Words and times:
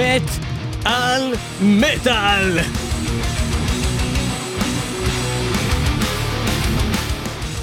מת 0.00 0.22
על 0.84 1.34
מטאל. 1.62 2.58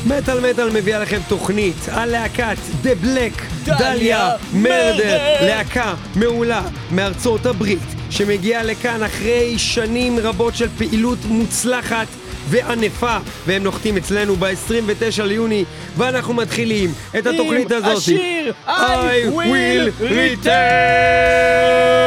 מטאל 0.06 0.50
מטאל 0.50 0.70
מביאה 0.70 1.00
לכם 1.00 1.20
תוכנית 1.28 1.76
על 1.92 2.10
להקת 2.10 2.58
דה 2.82 2.96
בלק, 2.96 3.34
דליה 3.66 4.30
מרדר. 4.54 5.18
להקה 5.42 5.94
מעולה 6.16 6.62
מארצות 6.92 7.46
הברית, 7.46 7.80
שמגיעה 8.10 8.64
לכאן 8.64 9.04
אחרי 9.04 9.60
שנים 9.60 10.20
רבות 10.20 10.56
של 10.56 10.68
פעילות 10.78 11.20
מוצלחת 11.26 12.08
וענפה, 12.50 13.18
והם 13.48 13.64
נוחתים 13.64 13.98
אצלנו 13.98 14.36
ב-29 14.36 15.24
ליוני, 15.24 15.66
ואנחנו 15.98 16.34
מתחילים 16.34 16.94
את 17.18 17.28
התוכנית 17.28 17.72
עם 17.72 17.78
הזאת. 17.78 17.98
השיר 17.98 18.54
I 18.68 18.70
I 18.70 19.30
will 19.30 19.38
will 19.38 19.92
return. 20.02 22.07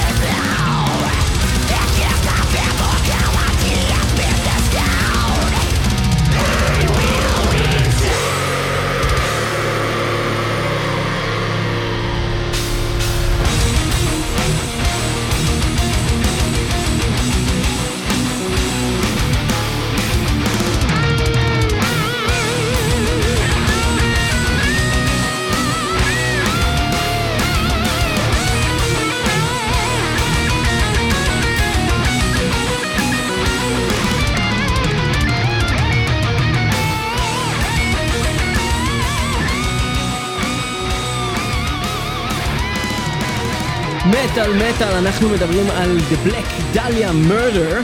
מטאל 44.31 44.53
מטאל, 44.53 44.93
אנחנו 44.97 45.29
מדברים 45.29 45.69
על 45.69 45.97
The 45.97 46.27
Black 46.27 46.77
Dahlia 46.77 47.29
Murder. 47.29 47.75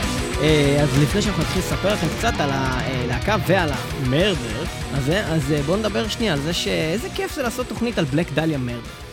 אה, 0.41 0.79
אז 0.81 1.01
לפני 1.01 1.21
שאנחנו 1.21 1.43
נתחיל 1.43 1.61
לספר 1.61 1.93
לכם 1.93 2.07
קצת 2.17 2.33
על 2.39 2.49
הלהקה 2.53 3.35
ועל 3.47 3.69
המרדר, 3.71 4.63
אז, 4.93 5.11
אז 5.25 5.51
אה, 5.51 5.61
בואו 5.65 5.77
נדבר 5.77 6.07
שנייה 6.07 6.33
על 6.33 6.39
זה 6.39 6.53
שאיזה 6.53 7.07
כיף 7.15 7.35
זה 7.35 7.43
לעשות 7.43 7.67
תוכנית 7.67 7.97
על 7.97 8.05
Black 8.13 8.37
Dahlia 8.37 8.69
Murder. 8.69 9.06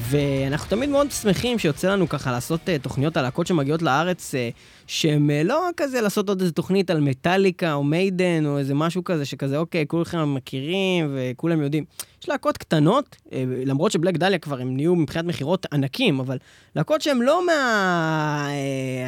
ואנחנו 0.00 0.70
תמיד 0.70 0.88
מאוד 0.88 1.10
שמחים 1.10 1.58
שיוצא 1.58 1.92
לנו 1.92 2.08
ככה 2.08 2.32
לעשות 2.32 2.60
uh, 2.60 2.82
תוכניות 2.82 3.16
על 3.16 3.22
להקות 3.22 3.46
שמגיעות 3.46 3.82
לארץ, 3.82 4.34
uh, 4.34 4.38
שהן 4.86 5.30
uh, 5.30 5.46
לא 5.46 5.68
כזה 5.76 6.00
לעשות 6.00 6.28
עוד 6.28 6.40
איזה 6.40 6.52
תוכנית 6.52 6.90
על 6.90 7.00
מטאליקה 7.00 7.72
או 7.72 7.84
מיידן 7.84 8.46
או 8.46 8.58
איזה 8.58 8.74
משהו 8.74 9.04
כזה, 9.04 9.24
שכזה 9.24 9.58
אוקיי, 9.58 9.84
כולכם 9.88 10.34
מכירים 10.34 11.16
וכולם 11.16 11.62
יודעים. 11.62 11.84
יש 12.22 12.28
להקות 12.28 12.58
קטנות, 12.58 13.16
uh, 13.26 13.32
למרות 13.64 13.92
ש 13.92 13.99
Black 13.99 14.16
Dahlia 14.16 14.38
כבר 14.38 14.60
הם 14.60 14.76
נהיו 14.76 14.94
מבחינת 14.94 15.24
מכירות 15.24 15.66
ענקים, 15.72 16.20
אבל 16.20 16.38
להקות 16.76 17.00
שהן 17.00 17.18
לא 17.18 17.46
מה... 17.46 18.48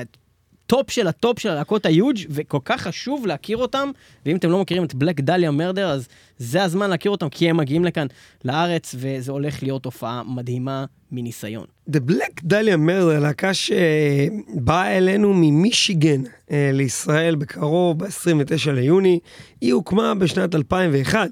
Uh, 0.04 0.29
הטופ 0.70 0.90
של 0.90 1.06
הטופ 1.06 1.38
של 1.38 1.48
הלהקות 1.48 1.86
huge 1.86 2.18
וכל 2.30 2.58
כך 2.64 2.80
חשוב 2.80 3.26
להכיר 3.26 3.56
אותם, 3.56 3.90
ואם 4.26 4.36
אתם 4.36 4.50
לא 4.50 4.60
מכירים 4.60 4.84
את 4.84 4.94
Black 4.94 5.20
Dahlia 5.20 5.50
Murder, 5.50 5.90
אז 5.90 6.08
זה 6.38 6.62
הזמן 6.62 6.90
להכיר 6.90 7.10
אותם, 7.10 7.28
כי 7.28 7.50
הם 7.50 7.56
מגיעים 7.56 7.84
לכאן 7.84 8.06
לארץ, 8.44 8.94
וזה 8.98 9.32
הולך 9.32 9.62
להיות 9.62 9.84
הופעה 9.84 10.22
מדהימה 10.22 10.84
מניסיון. 11.12 11.64
The 11.90 12.10
Black 12.10 12.40
Dahlia 12.40 12.76
Murder, 12.76 13.20
להקה 13.20 13.54
שבאה 13.54 14.98
אלינו 14.98 15.34
ממישיגן 15.34 16.22
אה, 16.50 16.70
לישראל 16.72 17.34
בקרוב, 17.34 17.98
ב-29 17.98 18.70
ליוני, 18.70 19.18
היא 19.60 19.72
הוקמה 19.72 20.14
בשנת 20.14 20.54
2001. 20.54 21.30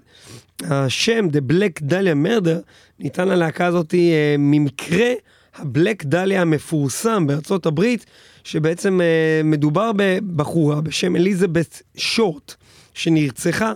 השם 0.62 1.26
The 1.32 1.52
Black 1.52 1.82
Dahlia 1.90 2.26
Murder 2.26 2.58
ניתן 2.98 3.28
ללהקה 3.28 3.66
הזאת 3.66 3.94
אה, 3.94 4.36
ממקרה 4.38 5.12
הבלק 5.58 6.04
דליה 6.04 6.42
המפורסם 6.42 7.26
בארצות 7.26 7.66
הברית, 7.66 8.06
שבעצם 8.48 9.00
אה, 9.00 9.40
מדובר 9.44 9.90
בבחורה 9.96 10.80
בשם 10.80 11.16
אליזבת 11.16 11.82
שורט, 11.96 12.54
שנרצחה 12.94 13.72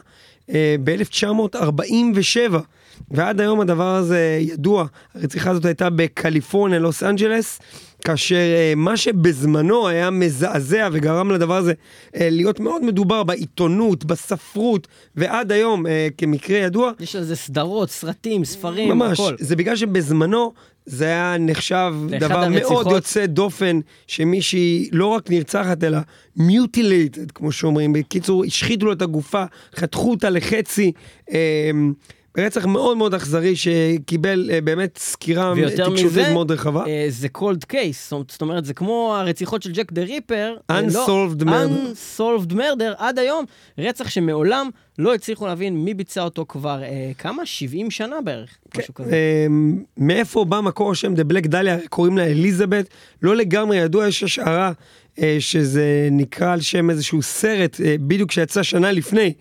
אה, 0.51 0.77
ב-1947, 0.85 2.55
ועד 3.11 3.41
היום 3.41 3.61
הדבר 3.61 3.95
הזה 3.95 4.39
ידוע. 4.41 4.87
הרציחה 5.15 5.51
הזאת 5.51 5.65
הייתה 5.65 5.91
בקליפורניה, 5.91 6.79
לוס 6.79 7.03
אנג'לס. 7.03 7.61
כאשר 8.05 8.37
אה, 8.37 8.73
מה 8.77 8.97
שבזמנו 8.97 9.89
היה 9.89 10.11
מזעזע 10.11 10.89
וגרם 10.93 11.31
לדבר 11.31 11.57
הזה 11.57 11.73
אה, 12.17 12.29
להיות 12.31 12.61
מאוד 12.61 12.85
מדובר 12.85 13.23
בעיתונות, 13.23 14.05
בספרות, 14.05 14.89
ועד 15.17 15.53
היום, 15.53 15.87
אה, 15.87 16.09
כמקרה 16.19 16.59
ידוע. 16.59 16.93
יש 17.01 17.17
על 17.17 17.25
זה 17.25 17.37
סדרות, 17.37 17.91
סרטים, 17.91 18.45
ספרים, 18.45 18.89
ממש, 18.89 19.21
הכל. 19.21 19.35
זה 19.39 19.57
בגלל 19.57 19.77
שבזמנו 19.77 20.53
זה 20.87 21.05
היה 21.05 21.37
נחשב 21.39 21.95
דבר 22.21 22.39
הרציחות. 22.39 22.85
מאוד 22.85 22.87
יוצא 22.97 23.27
דופן, 23.27 23.81
שמישהי 24.07 24.89
לא 24.93 25.07
רק 25.07 25.31
נרצחת, 25.31 25.85
אלא 25.85 25.99
מיוטילייטד, 26.37 27.31
כמו 27.31 27.53
שאומרים. 27.53 27.93
בקיצור, 27.93 28.45
השחיתו 28.45 28.87
לו 28.87 28.93
את 28.93 29.03
הגופה, 29.03 29.45
חתכו 29.77 30.11
אותה 30.11 30.31
לחצי. 30.31 30.93
רצח 32.39 32.67
מאוד 32.67 32.97
מאוד 32.97 33.15
אכזרי 33.15 33.57
שקיבל 33.57 34.51
uh, 34.51 34.65
באמת 34.65 34.99
סקירה 34.99 35.55
תקשורתית 35.77 36.29
מאוד 36.33 36.51
רחבה. 36.51 36.85
Uh, 36.85 36.89
זה 37.09 37.29
cold 37.39 37.73
case, 37.73 38.15
זאת 38.29 38.43
אומרת 38.43 38.65
זה 38.65 38.75
כמו 38.75 39.15
הרציחות 39.17 39.63
של 39.63 39.73
ג'ק 39.73 39.93
דה 39.93 40.03
ריפר. 40.03 40.55
Unsolved 40.73 41.45
לא, 41.45 41.53
murder. 41.53 42.19
Unsolved 42.19 42.53
murder 42.53 42.95
עד 42.99 43.19
היום, 43.19 43.45
רצח 43.79 44.09
שמעולם 44.09 44.71
לא 44.99 45.15
הצליחו 45.15 45.47
להבין 45.47 45.77
מי 45.77 45.95
ביצע 45.95 46.23
אותו 46.23 46.45
כבר 46.49 46.83
uh, 46.83 47.19
כמה? 47.19 47.47
70 47.47 47.91
שנה 47.91 48.21
בערך, 48.21 48.51
כן, 48.71 48.81
משהו 48.81 48.95
כזה. 48.95 49.11
Uh, 49.11 49.53
מאיפה 49.97 50.45
בא 50.45 50.61
מקור 50.61 50.93
השם 50.93 51.15
דה 51.15 51.25
בלק 51.25 51.47
דליה, 51.47 51.79
קוראים 51.89 52.19
לה 52.19 52.25
אליזבת, 52.25 52.87
לא 53.23 53.37
לגמרי 53.37 53.77
ידוע, 53.77 54.09
יש 54.09 54.23
השערה 54.23 54.73
uh, 55.17 55.21
שזה 55.39 56.09
נקרא 56.11 56.53
על 56.53 56.61
שם 56.61 56.91
איזשהו 56.91 57.23
סרט, 57.23 57.75
uh, 57.75 57.83
בדיוק 58.01 58.33
שיצא 58.33 58.63
שנה 58.63 58.93
לפני. 58.93 59.33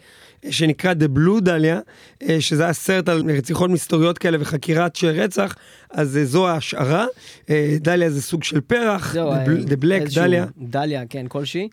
שנקרא 0.49 0.93
The 0.93 1.17
Blue 1.17 1.41
Dahlia, 1.45 1.91
אה, 2.29 2.41
שזה 2.41 2.63
היה 2.63 2.73
סרט 2.73 3.09
על 3.09 3.31
רציחות 3.31 3.69
מסתוריות 3.69 4.17
כאלה 4.17 4.37
וחקירת 4.41 5.03
רצח, 5.03 5.55
אז 5.91 6.17
אה, 6.17 6.25
זו 6.25 6.47
ההשערה. 6.47 7.05
אה, 7.49 7.75
דליה 7.79 8.09
זה 8.09 8.21
סוג 8.21 8.43
של 8.43 8.61
פרח, 8.61 9.13
זהו, 9.13 9.33
The 9.67 9.83
Black 9.83 10.15
דליה. 10.15 10.45
דליה, 10.57 11.03
כן, 11.09 11.25
כלשהי. 11.27 11.69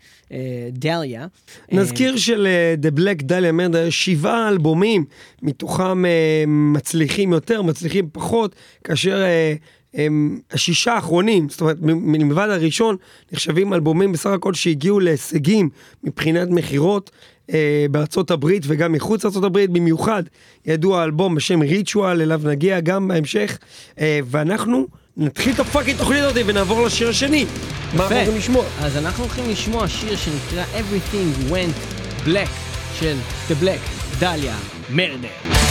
דליה. 0.73 1.27
נזכיר 1.73 2.17
של 2.17 2.49
The 2.83 2.99
Black 2.99 3.23
דליה 3.23 3.53
מרדה 3.53 3.81
יש 3.81 4.05
שבעה 4.05 4.49
אלבומים, 4.49 5.05
מתוכם 5.43 6.05
מצליחים 6.47 7.33
יותר, 7.33 7.63
מצליחים 7.63 8.09
פחות, 8.13 8.55
כאשר... 8.85 9.25
הם 9.95 10.41
השישה 10.51 10.93
האחרונים, 10.93 11.49
זאת 11.49 11.61
אומרת, 11.61 11.77
מלבד 11.83 12.49
הראשון, 12.51 12.97
נחשבים 13.33 13.75
אלבומים 13.75 14.13
בסך 14.13 14.31
הכל 14.31 14.55
שהגיעו 14.55 15.01
להישגים 15.01 15.69
מבחינת 16.05 16.49
מכירות. 16.51 17.11
אה, 17.53 17.87
בארצות 17.91 18.31
הברית 18.31 18.63
וגם 18.67 18.93
מחוץ 18.93 19.25
לארצות 19.25 19.45
הברית, 19.45 19.71
במיוחד 19.71 20.23
ידוע 20.67 21.05
אלבום 21.05 21.35
בשם 21.35 21.63
ריטואל, 21.63 22.23
אליו 22.23 22.41
נגיע 22.45 22.81
גם 22.81 23.09
בהמשך, 23.09 23.59
אה, 24.01 24.21
ואנחנו 24.25 24.87
נתחיל 25.17 25.55
את 25.55 25.61
הפאקינג 25.61 25.99
תוכנית 25.99 26.23
הזאת 26.23 26.37
ונעבור 26.47 26.87
לשיר 26.87 27.09
השני. 27.09 27.47
מה 27.97 28.03
אנחנו 28.03 28.17
הולכים 28.17 28.37
לשמוע? 28.37 28.65
אז 28.81 28.97
אנחנו 28.97 29.25
הולכים 29.25 29.51
לשמוע 29.51 29.89
שיר 29.89 30.17
שנקרא 30.17 30.65
Everything 30.65 31.53
Went 31.53 32.27
Black 32.27 32.51
של 33.01 33.17
The 33.49 33.65
Black, 33.65 34.19
דליה, 34.21 34.57
מרדר. 34.91 35.68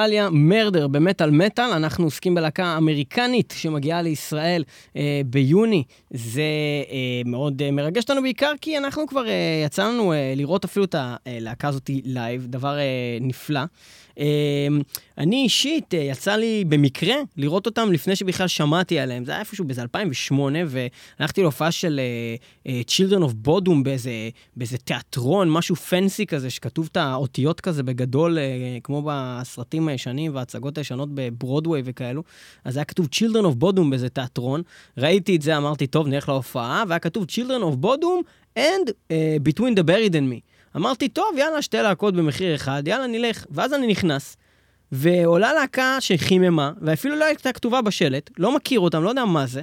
Dahlia 0.00 0.28
Murder 0.30 0.88
במטאל 0.88 1.30
מטאל, 1.30 1.72
אנחנו 1.72 2.04
עוסקים 2.04 2.34
בלהקה 2.34 2.76
אמריקנית 2.76 3.54
שמגיעה 3.56 4.02
לישראל 4.02 4.64
אה, 4.96 5.20
ביוני. 5.26 5.84
זה 6.10 6.42
אה, 6.90 6.96
מאוד 7.24 7.62
אה, 7.62 7.70
מרגש 7.70 8.02
אותנו 8.02 8.22
בעיקר 8.22 8.52
כי 8.60 8.78
אנחנו 8.78 9.06
כבר 9.06 9.28
אה, 9.28 9.62
יצא 9.66 9.88
לנו 9.88 10.12
אה, 10.12 10.32
לראות 10.36 10.64
אפילו 10.64 10.84
את 10.84 10.94
הלהקה 10.98 11.68
הזאת 11.68 11.90
live, 12.04 12.46
דבר 12.46 12.78
אה, 12.78 13.18
נפלא. 13.20 13.60
אמ, 14.18 14.24
אני 15.20 15.42
אישית, 15.42 15.94
אה, 15.94 15.98
יצא 15.98 16.36
לי 16.36 16.64
במקרה 16.68 17.14
לראות 17.36 17.66
אותם 17.66 17.92
לפני 17.92 18.16
שבכלל 18.16 18.48
שמעתי 18.48 18.98
עליהם. 18.98 19.24
זה 19.24 19.32
היה 19.32 19.40
איפשהו 19.40 19.64
באיזה 19.64 19.82
2008, 19.82 20.58
והלכתי 20.66 21.42
להופעה 21.42 21.72
של 21.72 22.00
uh, 22.64 22.66
uh, 22.66 22.70
Children 22.90 23.22
of 23.22 23.48
Bodom 23.48 23.82
באיזה, 23.82 24.10
באיזה 24.56 24.78
תיאטרון, 24.78 25.50
משהו 25.50 25.76
fancy 25.76 26.26
כזה, 26.26 26.50
שכתוב 26.50 26.88
את 26.92 26.96
האותיות 26.96 27.60
כזה 27.60 27.82
בגדול, 27.82 28.38
uh, 28.38 28.80
כמו 28.82 29.02
בסרטים 29.06 29.88
הישנים 29.88 30.34
וההצגות 30.34 30.78
הישנות 30.78 31.08
בברודוויי 31.14 31.82
וכאלו. 31.84 32.22
אז 32.64 32.76
היה 32.76 32.84
כתוב 32.84 33.08
Children 33.14 33.44
of 33.44 33.62
Bodom 33.62 33.90
באיזה 33.90 34.08
תיאטרון. 34.08 34.62
ראיתי 34.98 35.36
את 35.36 35.42
זה, 35.42 35.56
אמרתי, 35.56 35.86
טוב, 35.86 36.06
נלך 36.06 36.28
להופעה, 36.28 36.84
והיה 36.88 36.98
כתוב 36.98 37.24
Children 37.24 37.62
of 37.62 37.84
Bodom 37.84 38.58
and 38.58 38.88
uh, 38.88 39.12
Between 39.48 39.80
the 39.80 39.82
Buried 39.82 40.12
and 40.12 40.32
Me. 40.32 40.40
אמרתי, 40.76 41.08
טוב, 41.08 41.26
יאללה, 41.38 41.62
שתי 41.62 41.76
להקות 41.76 42.14
במחיר 42.14 42.54
אחד, 42.54 42.82
יאללה, 42.86 43.06
נלך. 43.06 43.44
ואז 43.50 43.74
אני 43.74 43.86
נכנס, 43.86 44.36
ועולה 44.92 45.52
להקה 45.52 45.96
שחיממה, 46.00 46.72
ואפילו 46.80 47.16
לא 47.16 47.24
הייתה 47.24 47.52
כתובה 47.52 47.82
בשלט, 47.82 48.30
לא 48.38 48.54
מכיר 48.56 48.80
אותם, 48.80 49.02
לא 49.02 49.08
יודע 49.08 49.24
מה 49.24 49.46
זה, 49.46 49.62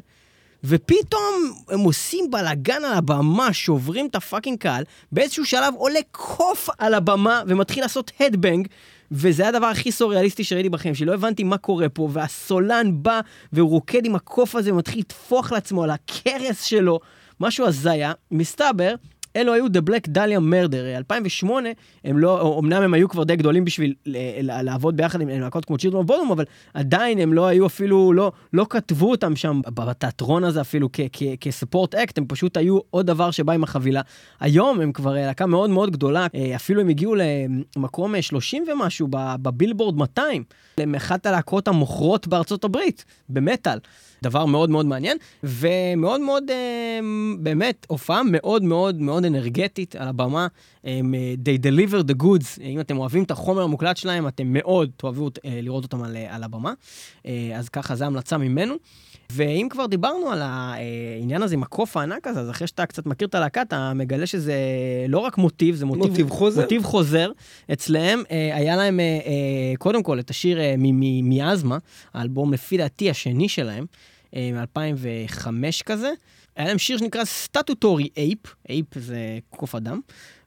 ופתאום 0.64 1.54
הם 1.70 1.80
עושים 1.80 2.32
בלאגן 2.32 2.84
על 2.86 2.94
הבמה, 2.94 3.54
שוברים 3.54 4.08
את 4.08 4.16
הפאקינג 4.16 4.60
קהל, 4.60 4.84
באיזשהו 5.12 5.46
שלב 5.46 5.74
עולה 5.78 6.00
קוף 6.12 6.70
על 6.78 6.94
הבמה 6.94 7.42
ומתחיל 7.48 7.84
לעשות 7.84 8.12
הדבנג, 8.20 8.68
וזה 9.12 9.48
הדבר 9.48 9.66
הכי 9.66 9.92
סוריאליסטי 9.92 10.44
שראיתי 10.44 10.70
בחיים 10.70 10.96
שלי, 10.96 11.06
לא 11.06 11.14
הבנתי 11.14 11.44
מה 11.44 11.58
קורה 11.58 11.90
פה, 11.90 12.10
והסולן 12.12 12.90
בא 12.94 13.20
והוא 13.54 13.70
רוקד 13.70 14.06
עם 14.06 14.16
הקוף 14.16 14.56
הזה 14.56 14.74
ומתחיל 14.74 15.00
לטפוח 15.00 15.52
לעצמו 15.52 15.84
על 15.84 15.90
הכרס 15.90 16.64
שלו, 16.64 17.00
משהו 17.40 17.66
הזיה. 17.66 18.12
מסתבר 18.32 18.96
אלו 19.38 19.54
היו 19.54 19.66
The 19.66 19.90
Black 19.90 20.08
Dahlia 20.16 20.40
Murder. 20.40 20.98
2008, 20.98 21.70
הם 22.04 22.18
לא, 22.18 22.60
אמנם 22.60 22.84
הם 22.84 22.94
היו 22.94 23.10
כבר 23.10 23.24
די 23.24 23.36
גדולים 23.36 23.66
בשביל 23.66 23.94
לעבוד 24.42 24.98
ביחד 24.98 25.22
עם 25.22 25.30
להקות 25.30 25.66
כמו 25.66 25.78
Children 25.78 26.06
of 26.06 26.12
Bodom, 26.12 26.32
אבל 26.32 26.46
עדיין 26.74 27.20
הם 27.20 27.34
לא 27.34 27.48
היו 27.48 27.66
אפילו, 27.66 28.14
לא, 28.14 28.32
לא 28.54 28.66
כתבו 28.70 29.12
אותם 29.12 29.36
שם 29.36 29.62
בתיאטרון 29.74 30.44
הזה 30.44 30.62
אפילו 30.62 30.90
כ 31.40 31.52
support 31.52 31.96
act, 31.96 32.18
הם 32.18 32.26
פשוט 32.28 32.58
היו 32.58 32.80
עוד 32.90 33.08
דבר 33.08 33.32
שבא 33.32 33.54
עם 33.54 33.64
החבילה. 33.64 34.02
היום 34.40 34.82
הם 34.82 34.92
כבר 34.92 35.14
להקה 35.14 35.46
מאוד 35.46 35.70
מאוד 35.70 35.92
גדולה, 35.92 36.28
אה, 36.36 36.56
אפילו 36.56 36.82
הם 36.82 36.90
הגיעו 36.90 37.16
למקום 37.76 38.22
30 38.22 38.64
אה, 38.68 38.74
ומשהו 38.74 39.08
בבילבורד 39.12 39.98
200. 39.98 40.44
הם 40.78 40.96
אחת 40.96 41.26
הלהקות 41.26 41.68
המוכרות 41.68 42.28
בארצות 42.28 42.64
הברית, 42.64 43.06
במטאל. 43.30 43.80
דבר 44.24 44.46
מאוד 44.46 44.70
מאוד 44.70 44.86
מעניין, 44.86 45.18
ומאוד 45.44 46.22
מאוד, 46.22 46.44
אה, 46.50 47.00
באמת, 47.40 47.86
הופעה 47.90 48.22
מאוד 48.24 48.64
מאוד 48.64 49.02
מאוד 49.02 49.26
אנרגטית 49.26 49.96
על 49.96 50.08
הבמה. 50.08 50.48
הם, 50.84 51.14
אה, 51.14 51.34
they 51.44 51.62
deliver 51.62 52.12
the 52.12 52.24
goods, 52.24 52.62
אם 52.62 52.80
אתם 52.80 52.98
אוהבים 52.98 53.24
את 53.24 53.32
החומר 53.32 53.62
המוקלט 53.62 53.98
שלהם, 53.98 54.28
אתם 54.28 54.54
מאוד 54.54 54.92
תאהבו 54.98 55.30
אה, 55.46 55.60
לראות 55.62 55.84
אותם 55.84 56.04
על, 56.04 56.18
על 56.30 56.44
הבמה. 56.44 56.74
אז 57.56 57.70
ככה, 57.70 57.96
זו 57.96 58.06
המלצה 58.06 58.38
ממנו. 58.38 58.76
ואם 59.32 59.68
כבר 59.70 59.86
דיברנו 59.86 60.32
על 60.32 60.42
העניין 60.42 61.42
הזה 61.42 61.56
עם 61.56 61.64
הקוף 61.64 61.98
הענק 61.98 62.28
הזה, 62.28 62.40
אז 62.40 62.50
אחרי 62.50 62.68
שאתה 62.68 62.86
קצת 62.86 63.06
מכיר 63.06 63.28
את 63.28 63.36
הלהקה, 63.36 63.62
אתה 63.62 63.94
מגלה 63.96 64.26
שזה 64.26 64.56
לא 65.08 65.20
רק 65.20 65.38
מוטיב, 65.38 65.76
זה 65.76 65.86
מוטיב, 65.86 66.08
מוטיב 66.10 66.30
חוזר. 66.30 66.62
מוטיב 66.62 66.84
חוזר. 66.84 67.32
אצלהם 67.74 68.24
היה 68.30 68.76
להם 68.76 69.00
קודם 69.78 70.04
כל 70.04 70.20
את 70.20 70.30
השיר 70.30 70.60
Miasma, 71.24 71.78
האלבום 72.14 72.54
לפי 72.54 72.78
דעתי 72.78 73.10
השני 73.10 73.50
שלהם, 73.50 73.86
מ-2005 74.34 75.48
כזה. 75.86 76.12
היה 76.56 76.68
להם 76.68 76.78
שיר 76.78 76.98
שנקרא 76.98 77.26
Statutory 77.26 78.10
Ape, 78.18 78.40
ape 78.70 78.86
זה 78.96 79.40
קוף 79.50 79.76
אדם, 79.76 80.00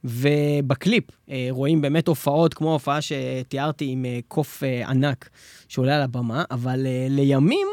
ובקליפ 0.05 1.05
רואים 1.51 1.81
באמת 1.81 2.09
הופעות 2.09 2.55
כמו 2.55 2.71
ההופעה 2.71 2.99
שתיארתי 3.01 3.87
עם 3.89 4.05
קוף 4.29 4.63
ענק 4.87 5.29
שעולה 5.69 5.97
על 5.97 6.03
הבמה, 6.03 6.45
אבל 6.51 6.87
לימים... 7.09 7.67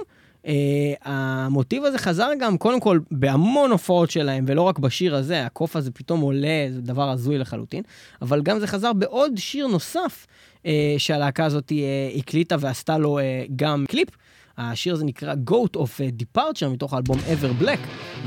Uh, 0.48 0.50
המוטיב 1.04 1.86
הזה 1.86 1.98
חזר 1.98 2.30
גם, 2.39 2.58
קודם 2.58 2.80
כל, 2.80 3.00
בהמון 3.12 3.72
הופעות 3.72 4.12
שלהם, 4.12 4.46
ולא 4.48 4.62
רק 4.62 4.80
בשיר 4.80 5.16
הזה, 5.16 5.46
הקוף 5.46 5.75
הזה 5.75 5.92
פתאום 5.92 6.22
עולה, 6.22 6.68
זה 6.72 6.82
דבר 6.82 7.10
הזוי 7.10 7.38
לחלוטין, 7.38 7.84
אבל 8.22 8.42
גם 8.42 8.60
זה 8.60 8.68
חזר 8.68 8.94
בעוד 8.94 9.32
שיר 9.38 9.68
נוסף 9.68 10.27
uh, 10.63 10.68
שהלהקה 10.98 11.46
הזאת 11.46 11.72
uh, 11.72 12.20
הקליטה 12.20 12.56
ועשתה 12.60 12.98
לו 12.98 13.20
גם 13.56 13.86
קליפ. 13.89 14.10
השיר 14.58 14.94
הזה 14.94 15.06
נקרא 15.06 15.34
Goat 15.50 15.78
of 15.78 16.02
Departure 16.22 16.68
מתוך 16.68 16.94
האלבום 16.94 17.18
Everblack, 17.18 17.80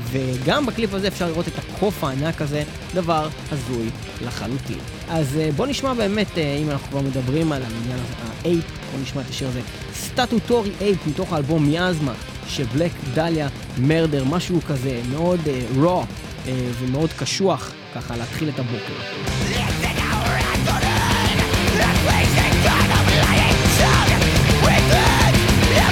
וגם 0.03 0.65
בקליפ 0.65 0.93
הזה 0.93 1.07
אפשר 1.07 1.27
לראות 1.27 1.47
את 1.47 1.53
הקוף 1.57 2.03
הענק 2.03 2.41
הזה, 2.41 2.63
דבר 2.93 3.27
הזוי 3.51 3.89
לחלוטין. 4.25 4.79
אז 5.09 5.39
בוא 5.55 5.67
נשמע 5.67 5.93
באמת, 5.93 6.37
אם 6.37 6.69
אנחנו 6.69 6.87
כבר 6.87 7.01
מדברים 7.01 7.51
על 7.51 7.61
העניין 7.63 7.99
ה 8.23 8.31
ape, 8.31 8.65
בוא 8.91 9.01
נשמע 9.01 9.21
את 9.21 9.29
השיר 9.29 9.47
הזה, 9.47 9.61
Statutory 9.93 10.71
Ape 10.81 11.07
מתוך 11.07 11.33
האלבום 11.33 11.65
Miasma, 11.65 12.13
של 12.47 12.63
Black 12.63 12.91
Dahlia 13.13 13.47
Murder, 13.77 14.23
משהו 14.23 14.61
כזה 14.61 15.01
מאוד 15.11 15.39
רוע 15.75 16.03
uh, 16.03 16.05
uh, 16.45 16.49
ומאוד 16.79 17.09
קשוח, 17.19 17.71
ככה 17.95 18.17
להתחיל 18.17 18.49
את 18.49 18.59
הבוקר. 18.59 19.80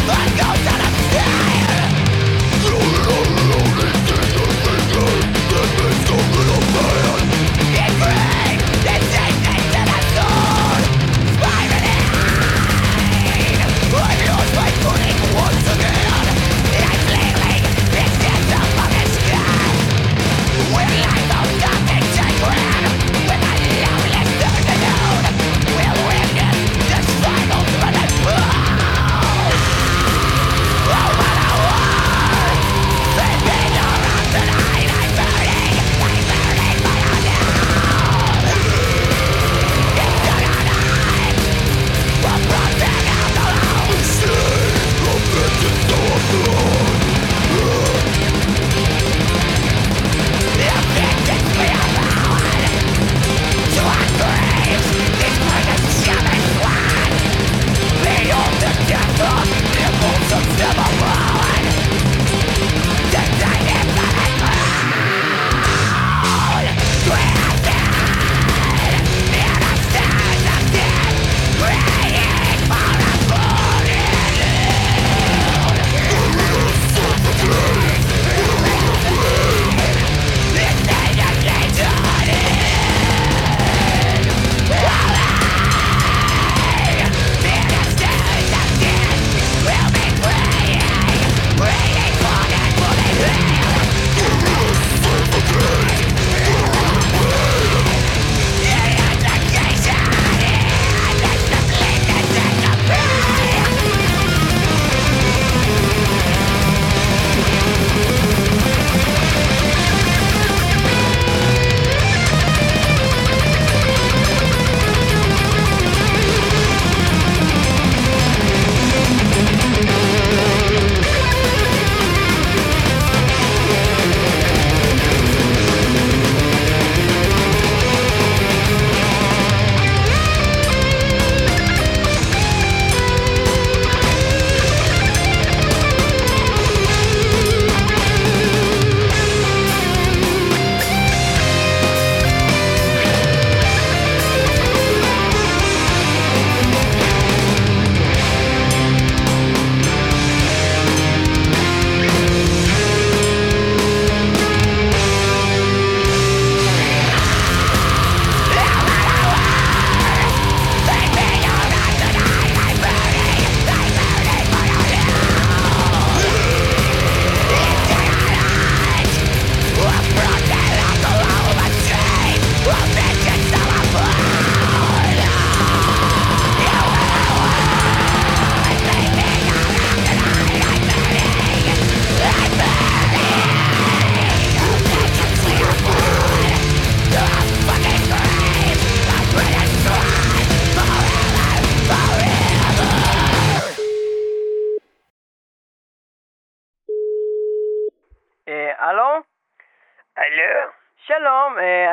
Let 0.07 0.37
go. 0.37 0.78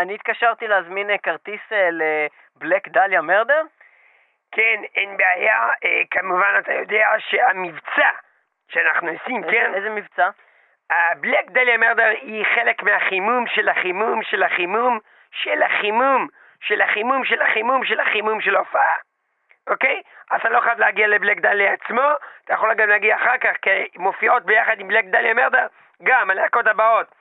אני 0.03 0.15
התקשרתי 0.15 0.69
להזמין 0.69 1.11
אה, 1.11 1.19
כרטיס 1.19 1.61
אה, 1.73 1.89
לבלק 1.91 2.89
דליה 2.89 3.23
מרדר? 3.23 3.63
כן, 4.53 4.83
אין 4.95 5.17
בעיה. 5.17 5.69
אה, 5.85 6.03
כמובן, 6.11 6.55
אתה 6.59 6.73
יודע 6.73 7.09
שהמבצע 7.19 8.11
שאנחנו 8.69 9.11
עושים, 9.11 9.43
כן? 9.43 9.67
איזה, 9.67 9.77
איזה 9.77 9.91
מבצע? 9.91 10.31
הבלק 10.91 11.51
דליה 11.51 11.77
מרדר 11.77 12.09
היא 12.21 12.45
חלק 12.55 12.83
מהחימום 12.83 13.47
של 13.47 13.69
החימום 13.69 14.23
של 14.23 14.43
החימום 14.43 14.99
של 15.31 15.63
החימום 15.63 16.29
של 16.61 16.83
החימום 16.83 17.25
של 17.25 17.43
החימום 17.43 17.85
של 17.85 18.01
החימום 18.01 18.41
של 18.41 18.57
ההופעה. 18.57 18.97
אוקיי? 19.71 20.03
אז 20.31 20.41
אתה 20.41 20.49
לא 20.49 20.61
חייב 20.61 20.79
להגיע 20.79 21.07
לבלק 21.07 21.41
דליה 21.41 21.73
עצמו, 21.73 22.11
אתה 22.45 22.53
יכול 22.53 22.75
גם 22.75 22.89
להגיע 22.89 23.17
אחר 23.17 23.39
כך, 23.39 23.57
כי 23.63 23.71
מופיעות 23.97 24.45
ביחד 24.45 24.81
עם 24.81 24.89
בלק 24.89 25.05
דליה 25.05 25.35
מרדר 25.35 25.67
גם 26.03 26.31
הלהקות 26.31 26.67
הבאות. 26.67 27.15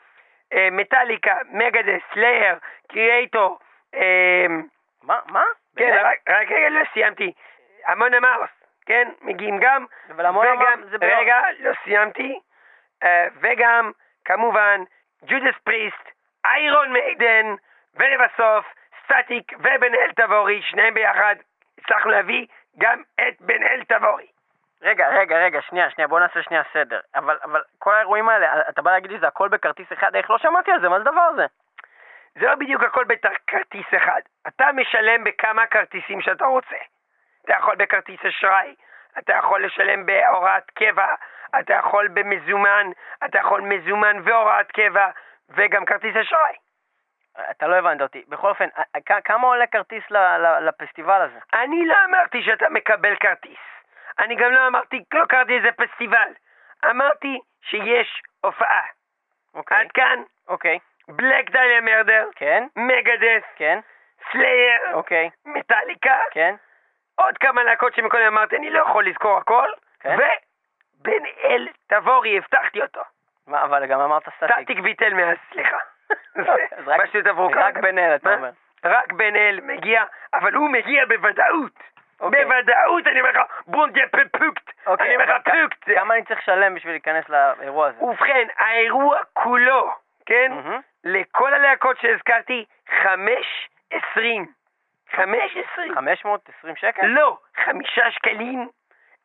אה, 0.54 0.68
Metallica, 0.72 1.36
Megadeth, 1.50 2.02
Slayer, 2.14 2.56
Kreator, 2.92 3.60
אה, 3.96 4.46
מה? 5.04 5.20
מה? 5.28 5.44
כן? 5.76 5.98
רק, 6.04 6.18
רגע, 6.30 6.70
לא 6.70 6.82
סיימתי. 6.94 7.34
המון 7.86 8.14
המאוס, 8.14 8.50
כן, 8.86 9.10
מגיעים 9.22 9.60
גם. 9.62 9.86
אבל 10.10 10.26
המון 10.26 10.48
המאוס 10.48 10.90
זה 10.92 10.98
ביום. 10.98 11.20
רגע, 11.20 11.42
לא 11.60 11.72
סיימתי. 11.84 12.40
אה, 13.04 13.28
וגם, 13.42 13.92
כמובן, 14.26 14.84
Judas 15.26 15.56
Priest, 15.64 16.12
Iron 16.46 16.94
Maiden, 16.94 17.56
ולבסוף, 17.96 18.66
סטטיק 19.04 19.54
ובן 19.60 19.96
אל 19.96 20.12
תבורי, 20.12 20.62
שניהם 20.62 20.94
ביחד, 20.94 21.36
הצלחנו 21.78 22.12
להביא 22.12 22.46
גם 22.78 23.02
את 23.22 23.42
בן 23.42 23.64
אל 23.64 23.84
תבורי. 23.84 24.28
רגע, 24.82 25.08
רגע, 25.10 25.38
רגע, 25.38 25.62
שנייה, 25.62 25.90
שנייה, 25.90 26.08
בוא 26.08 26.20
נעשה 26.20 26.44
שנייה 26.44 26.64
סדר. 26.74 27.00
אבל, 27.16 27.38
אבל 27.44 27.62
כל 27.80 27.96
האירועים 27.96 28.30
האלה, 28.30 28.70
אתה 28.70 28.82
בא 28.82 28.92
להגיד 28.92 29.12
לי 29.12 29.20
זה 29.20 29.28
הכל 29.28 29.50
בכרטיס 29.50 29.94
אחד, 29.94 30.16
איך 30.16 30.30
לא 30.30 30.38
שמעתי 30.38 30.72
על 30.72 30.82
זה? 30.82 30.90
מה 30.90 31.00
זה 31.00 31.10
הדבר 31.10 31.22
הזה? 31.22 31.46
זה 32.36 32.46
לא 32.46 32.56
בדיוק 32.56 32.84
הכל 32.84 33.04
בכרטיס 33.04 33.86
אחד. 33.98 34.22
אתה 34.48 34.72
משלם 34.72 35.24
בכמה 35.24 35.68
כרטיסים 35.68 36.22
שאתה 36.22 36.46
רוצה. 36.46 36.76
אתה 37.46 37.54
יכול 37.54 37.76
בכרטיס 37.76 38.26
אשראי, 38.26 38.76
אתה 39.18 39.34
יכול 39.34 39.66
לשלם 39.66 40.06
בהוראת 40.06 40.72
קבע, 40.72 41.16
אתה 41.60 41.74
יכול 41.74 42.08
במזומן, 42.08 42.88
אתה 43.26 43.40
יכול 43.40 43.62
מזומן 43.62 44.18
והוראת 44.24 44.72
קבע, 44.72 45.10
וגם 45.50 45.86
כרטיס 45.86 46.16
אשראי. 46.16 46.56
אתה 47.52 47.68
לא 47.68 47.76
הבנת 47.76 48.02
אותי. 48.02 48.24
בכל 48.28 48.50
אופן, 48.50 48.68
כמה 49.26 49.48
עולה 49.48 49.68
כרטיס 49.68 50.04
לפסטיבל 50.62 51.22
הזה? 51.22 51.40
אני 51.54 51.86
לא 51.86 51.96
אמרתי 52.06 52.44
שאתה 52.44 52.70
מקבל 52.70 53.16
כרטיס. 53.16 53.75
אני 54.20 54.36
גם 54.36 54.52
לא 54.52 54.68
אמרתי, 54.68 55.04
לא 55.14 55.26
קראתי 55.26 55.60
לזה 55.60 55.72
פסטיבל. 55.72 56.28
אמרתי 56.90 57.40
שיש 57.62 58.22
הופעה. 58.42 58.82
אוקיי. 59.54 59.78
עד 59.78 59.92
כאן, 59.92 60.24
אוקיי. 60.48 60.80
Black 61.08 61.50
Dahlia 61.50 61.82
Murder, 61.82 62.28
כן? 62.36 62.68
Megadeth, 62.76 63.44
כן? 63.56 63.80
Slayer, 64.32 64.94
אוקיי. 64.94 65.30
מטאליקה, 65.46 66.18
כן? 66.32 66.56
עוד 67.16 67.38
כמה 67.38 67.64
להקות 67.64 67.96
שמקודם 67.96 68.26
אמרתי, 68.26 68.56
אני 68.56 68.70
לא 68.70 68.80
יכול 68.80 69.06
לזכור 69.08 69.38
הכל, 69.38 69.68
כן. 70.00 70.16
ובן 71.00 71.26
אל 71.44 71.68
תבורי, 71.88 72.38
הבטחתי 72.38 72.82
אותו. 72.82 73.02
מה, 73.48 73.64
אבל 73.64 73.86
גם 73.86 74.00
אמרת 74.00 74.24
סטטיק. 74.38 74.56
סטטיק 74.60 74.80
ביטל 74.80 75.14
מאז, 75.14 75.38
סליחה. 75.54 75.78
רק- 76.88 77.02
פשוט 77.02 77.26
עברו 77.28 77.48
רק 77.56 77.74
כמה. 77.74 77.82
בן 77.82 77.98
אל, 78.00 78.16
אתה? 78.16 78.34
אומר. 78.34 78.50
רק 78.86 79.14
בן 79.14 79.36
אל 79.36 79.60
מגיע, 79.64 80.04
אבל 80.34 80.54
הוא 80.54 80.70
מגיע 80.70 81.06
בוודאות. 81.06 81.95
אוקיי. 82.20 82.46
בוודאות, 82.46 83.08
אני 83.08 83.20
אומר 83.20 83.32
לך, 83.32 83.42
בונדיה 83.68 84.06
פוקט. 84.10 84.72
אוקיי, 84.86 85.08
אני 85.08 85.16
אומר 85.16 85.36
לך, 85.36 85.42
פוקט. 85.44 85.96
כמה 85.96 86.14
אני 86.14 86.24
צריך 86.24 86.40
לשלם 86.40 86.76
בשביל 86.76 86.94
להיכנס 86.94 87.26
לאירוע 87.30 87.88
הזה? 87.88 88.04
ובכן, 88.04 88.48
האירוע 88.58 89.18
כולו, 89.34 89.92
כן? 90.26 90.52
מהמם. 90.52 90.82
לכל 91.04 91.54
הלהקות 91.54 91.98
שהזכרתי, 92.00 92.66
חמש 93.04 93.70
עשרים. 93.92 94.46
חמש 95.12 95.58
עשרים. 95.58 95.96
520 95.96 96.76
שקל? 96.76 97.06
לא, 97.06 97.38
חמישה 97.56 98.12
שקלים, 98.12 98.70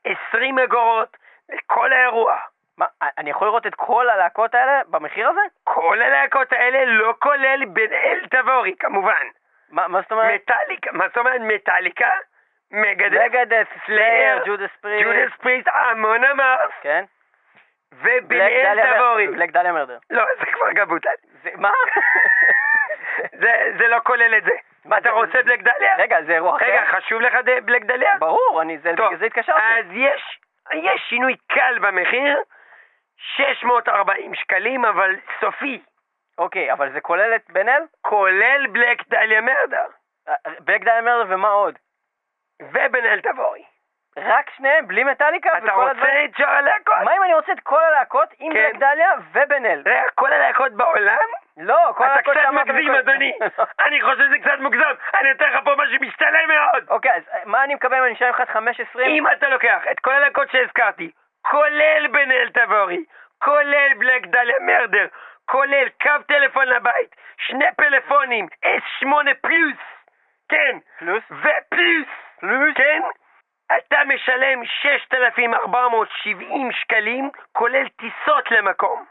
עשרים 0.05 0.59
אגורות, 0.59 1.17
לכל 1.49 1.93
האירוע. 1.93 2.37
מה, 2.79 2.87
אני 3.19 3.31
יכול 3.31 3.47
לראות 3.47 3.67
את 3.67 3.75
כל 3.75 4.11
הלהקות 4.11 4.55
האלה 4.55 4.81
במחיר 4.89 5.29
הזה? 5.29 5.41
כל 5.65 6.03
הלהקות 6.03 6.53
האלה 6.53 6.85
לא 6.85 7.15
כולל 7.19 7.65
בן 7.65 7.93
אל 7.93 8.27
תבורי, 8.31 8.75
כמובן. 8.79 9.27
מה 9.71 9.89
מה 9.89 10.01
זאת 10.01 10.13
אומרת? 10.13 10.41
מטאליקה, 10.43 10.93
מה 10.93 11.09
זאת 11.09 11.19
אומרת 11.19 11.41
Metallica? 11.41 12.11
Megadeth, 12.71 13.21
Megadeth, 13.21 13.67
Slayer, 13.87 14.43
Judas 14.47 14.71
Priest. 14.81 15.05
Judas 15.07 15.37
Priest, 15.41 15.69
Amon 15.73 16.25
Amarth, 16.25 16.71
כן? 16.83 17.05
תבורי. 18.95 19.27
מר- 19.27 19.33
Black 19.33 19.51
Dahlia 19.51 19.73
Murder. 19.73 19.99
לא, 20.11 20.25
זה 20.39 20.47
כבר 20.47 20.73
גם 20.75 20.89
בוטל. 20.89 21.11
זה- 21.43 21.51
מה? 21.57 21.71
זה 23.41 23.73
זה 23.79 23.89
לא 23.89 23.99
כולל 24.05 24.35
את 24.39 24.45
זה. 24.45 24.51
מה, 24.85 24.99
אתה 24.99 25.11
רוצה 25.11 25.43
Black 25.43 25.61
Dahlia? 25.63 25.97
רגע, 25.99 26.23
זה 26.23 26.33
אירוע 26.33 26.57
אחר? 26.57 26.65
רגע, 26.67 26.85
חשוב 26.87 27.21
לך 27.21 27.35
Black 27.65 27.83
Dahlia? 27.83 28.17
ברור, 28.19 28.63
אני 28.63 28.79
זה 29.19 29.27
התקשרתי. 29.27 29.61
אז 29.79 29.85
יש, 29.93 30.39
יש 30.75 31.01
שינוי 31.09 31.37
קל 31.53 31.79
במחיר, 31.81 32.39
640 33.17 34.35
שקלים, 34.35 34.85
אבל 34.85 35.17
סופי, 35.41 35.83
אוקיי, 36.39 36.73
אבל 36.73 36.93
זה 36.93 37.01
כולל 37.01 37.35
את 37.37 37.51
בן 37.51 37.69
אל? 37.69 37.83
כולל 38.03 38.67
בלק 38.73 39.09
דליה 39.09 39.41
מרדר, 39.41 39.87
אה, 40.29 40.35
בלק 40.61 40.81
דליה 40.81 41.01
מרדר 41.01 41.35
ומה 41.35 41.49
עוד? 41.49 41.79
ובן 42.61 43.05
אל 43.05 43.21
תבורי. 43.21 43.65
רק 44.17 44.51
שניהם, 44.57 44.87
בלי 44.87 45.05
מטאליקה 45.05 45.59
אתה 45.59 45.65
וכל 45.65 45.71
רוצה 45.71 45.91
הדברים? 45.91 46.31
את 46.31 46.37
שאר 46.37 46.51
הלהקות? 46.51 46.95
מה 47.05 47.17
אם 47.17 47.23
אני 47.23 47.35
רוצה 47.35 47.53
את 47.53 47.61
כל 47.61 47.83
הלהקות 47.85 48.29
עם 48.39 48.53
כן. 48.53 48.59
בלק 48.59 48.77
דליה 48.77 49.11
ובן 49.33 49.67
אל? 49.67 49.83
רגע, 49.87 50.03
כל 50.15 50.33
הלהקות 50.33 50.73
בעולם? 50.73 51.29
לא, 51.57 51.93
כל 51.97 52.05
אתה 52.05 52.13
הלהקות 52.13 52.35
קצת 52.35 52.43
שאמרת 52.43 52.67
מגזים, 52.67 52.85
מקודם. 52.85 53.09
אדוני. 53.09 53.33
אני 53.87 54.03
חושב 54.03 54.27
שזה 54.27 54.39
קצת 54.39 54.59
מוגזם. 54.61 54.95
אני 55.21 55.31
אתן 55.31 55.45
לך 55.53 55.65
פה 55.65 55.75
משהו 55.77 55.97
משתלם 56.01 56.49
מאוד. 56.49 56.85
אוקיי, 56.89 57.13
אז 57.13 57.23
אה, 57.33 57.39
מה 57.45 57.65
אני 57.65 57.75
מקבל 57.75 57.97
אם 57.97 58.05
אני 58.05 58.13
אשלם 58.13 58.29
לך 58.29 58.41
5.20? 58.41 59.01
אם 59.01 59.25
אתה 59.29 59.49
לוקח 59.49 59.83
את 59.91 60.01
כל 60.01 60.13
הלהקות 60.13 60.51
שהזכרתי, 60.51 61.11
כולל 61.43 62.07
בן 62.07 62.31
אל 62.31 62.51
תבורי, 62.51 63.05
כולל 63.39 63.95
בלק 63.99 64.27
דליה 64.27 64.57
מרדר, 64.61 65.07
כולל 65.47 65.89
קו 66.03 66.23
טלפון 66.27 66.69
לבית, 66.69 67.17
שני 67.37 67.67
פלאפונים, 67.77 68.47
S8 68.65 69.35
פלוס, 69.41 69.79
כן, 70.49 70.79
פלוס? 70.99 71.25
ופלוס, 71.31 71.61
פלוס, 71.69 72.09
כן, 72.75 73.03
אתה 73.77 73.99
משלם 74.07 74.65
6,470 74.65 76.73
שקלים, 76.73 77.31
כולל 77.53 77.89
טיסות 77.89 78.51
למקום. 78.51 79.05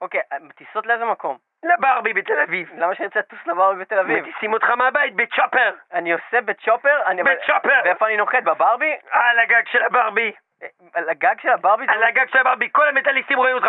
אוקיי, 0.00 0.20
אה, 0.32 0.36
טיסות 0.56 0.86
לאיזה 0.86 1.04
מקום? 1.04 1.36
לברבי 1.64 2.12
בתל 2.12 2.40
אביב. 2.40 2.70
למה 2.76 2.94
שאני 2.94 3.06
רוצה 3.06 3.18
לטוס 3.18 3.46
לברבי 3.46 3.80
בתל 3.80 3.98
אביב? 3.98 4.26
מטיסים 4.26 4.52
אותך 4.52 4.70
מהבית 4.70 5.14
בצ'ופר, 5.16 5.74
אני 5.92 6.12
עושה 6.12 6.40
בצ'ופר? 6.40 7.02
אני- 7.06 7.22
בצ'ופר. 7.22 7.80
ואיפה 7.84 8.06
אני 8.06 8.16
נוחת? 8.16 8.42
בברבי? 8.42 8.96
על 9.10 9.38
הגג 9.38 9.62
של 9.66 9.82
הברבי. 9.82 10.32
אה, 10.62 10.68
על 10.94 11.08
הגג 11.08 11.34
של 11.42 11.48
הברבי? 11.48 11.86
על 11.88 11.98
לא- 11.98 12.06
הגג 12.06 12.28
של 12.28 12.38
הברבי, 12.38 12.68
כל 12.72 12.88
המטאליסטים 12.88 13.38
רואים 13.38 13.56
אותך. 13.56 13.66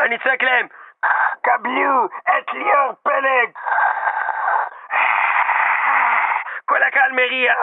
אני 0.00 0.18
צועק 0.18 0.42
להם, 0.42 0.66
קבלו 1.42 2.06
את 2.06 2.52
ליאור 2.52 2.92
פלג. 3.02 3.50
כל 6.70 6.82
הקהל 6.82 7.12
מריע, 7.12 7.54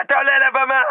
אתה 0.00 0.16
עולה 0.16 0.38
לבמה, 0.38 0.82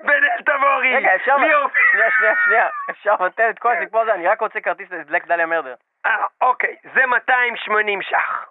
בן 0.00 0.24
אל 0.24 0.42
תבורי, 0.42 0.96
רגע, 0.96 1.14
אפשר... 1.14 1.36
שנייה, 1.36 1.58
שנייה, 1.92 2.34
שנייה. 2.44 2.68
אפשר 2.90 3.12
לבטל 3.14 3.50
את 3.50 3.58
כל 3.58 3.72
הסיפור 3.76 4.00
הזה? 4.00 4.14
אני 4.14 4.28
רק 4.28 4.40
רוצה 4.40 4.60
כרטיס 4.60 4.90
לבלק 4.90 5.26
דליה 5.26 5.46
מרדר. 5.46 5.74
אה, 6.06 6.24
אוקיי, 6.40 6.76
זה 6.94 7.06
280 7.06 8.02
ש"ח. 8.02 8.46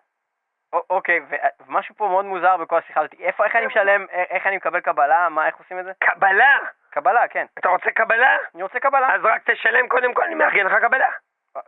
אוקיי, 0.89 1.19
ומשהו 1.67 1.95
פה 1.95 2.07
מאוד 2.07 2.25
מוזר 2.25 2.57
בכל 2.57 2.77
השיחה 2.77 2.99
הזאת. 2.99 3.13
איפה, 3.19 3.45
איך 3.45 3.55
אני 3.55 3.65
משלם, 3.65 4.03
א- 4.11 4.23
איך 4.29 4.47
אני 4.47 4.55
מקבל 4.57 4.79
קבלה? 4.79 5.29
מה, 5.29 5.47
איך 5.47 5.55
עושים 5.55 5.79
את 5.79 5.85
זה? 5.85 5.91
קבלה? 5.99 6.57
קבלה, 6.89 7.27
כן. 7.27 7.45
אתה 7.59 7.69
רוצה 7.69 7.91
קבלה? 7.91 8.37
אני 8.55 8.63
רוצה 8.63 8.79
קבלה. 8.79 9.15
אז 9.15 9.21
רק 9.25 9.41
תשלם 9.49 9.87
קודם 9.87 10.13
כל, 10.13 10.23
אני 10.23 10.35
מארגן 10.35 10.65
לך 10.65 10.73
קבלה. 10.81 11.07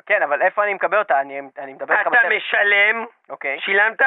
כן, 0.06 0.22
אבל 0.22 0.42
איפה 0.42 0.64
אני 0.64 0.74
מקבל 0.74 0.98
אותה? 1.00 1.22
אני 1.22 1.42
אני 1.60 1.74
מדבר 1.74 1.94
איתך 1.94 2.02
אתה 2.02 2.10
בטלפון. 2.10 2.34
משלם, 2.38 3.06
אוקיי. 3.30 3.60
שילמת? 3.60 4.02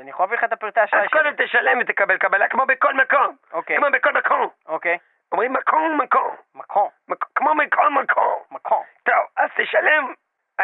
אני 0.00 0.10
יכול 0.10 0.24
להביא 0.24 0.38
לך 0.38 0.44
את 0.44 0.52
הפרטי 0.52 0.80
האשראי 0.80 1.02
אז 1.02 1.08
שלי. 1.10 1.18
קודם 1.22 1.44
תשלם 1.46 1.78
ותקבל 1.80 2.16
קבלה 2.18 2.48
כמו 2.48 2.66
בכל 2.66 2.94
מקום. 2.94 3.36
אוקיי. 3.52 3.76
כמו 3.76 3.86
בכל 3.92 4.12
מקום. 4.12 4.48
אוקיי. 4.68 4.98
אומרים 5.32 5.52
מקום 5.52 6.00
מקום. 6.00 6.34
מקום. 6.54 6.88
מק- 7.08 7.24
כמו 7.34 7.50
בכל 7.66 7.90
מקום. 7.90 8.42
מקום. 8.50 8.82
טוב, 9.02 9.24
אז 9.36 9.50
תשלם. 9.56 10.12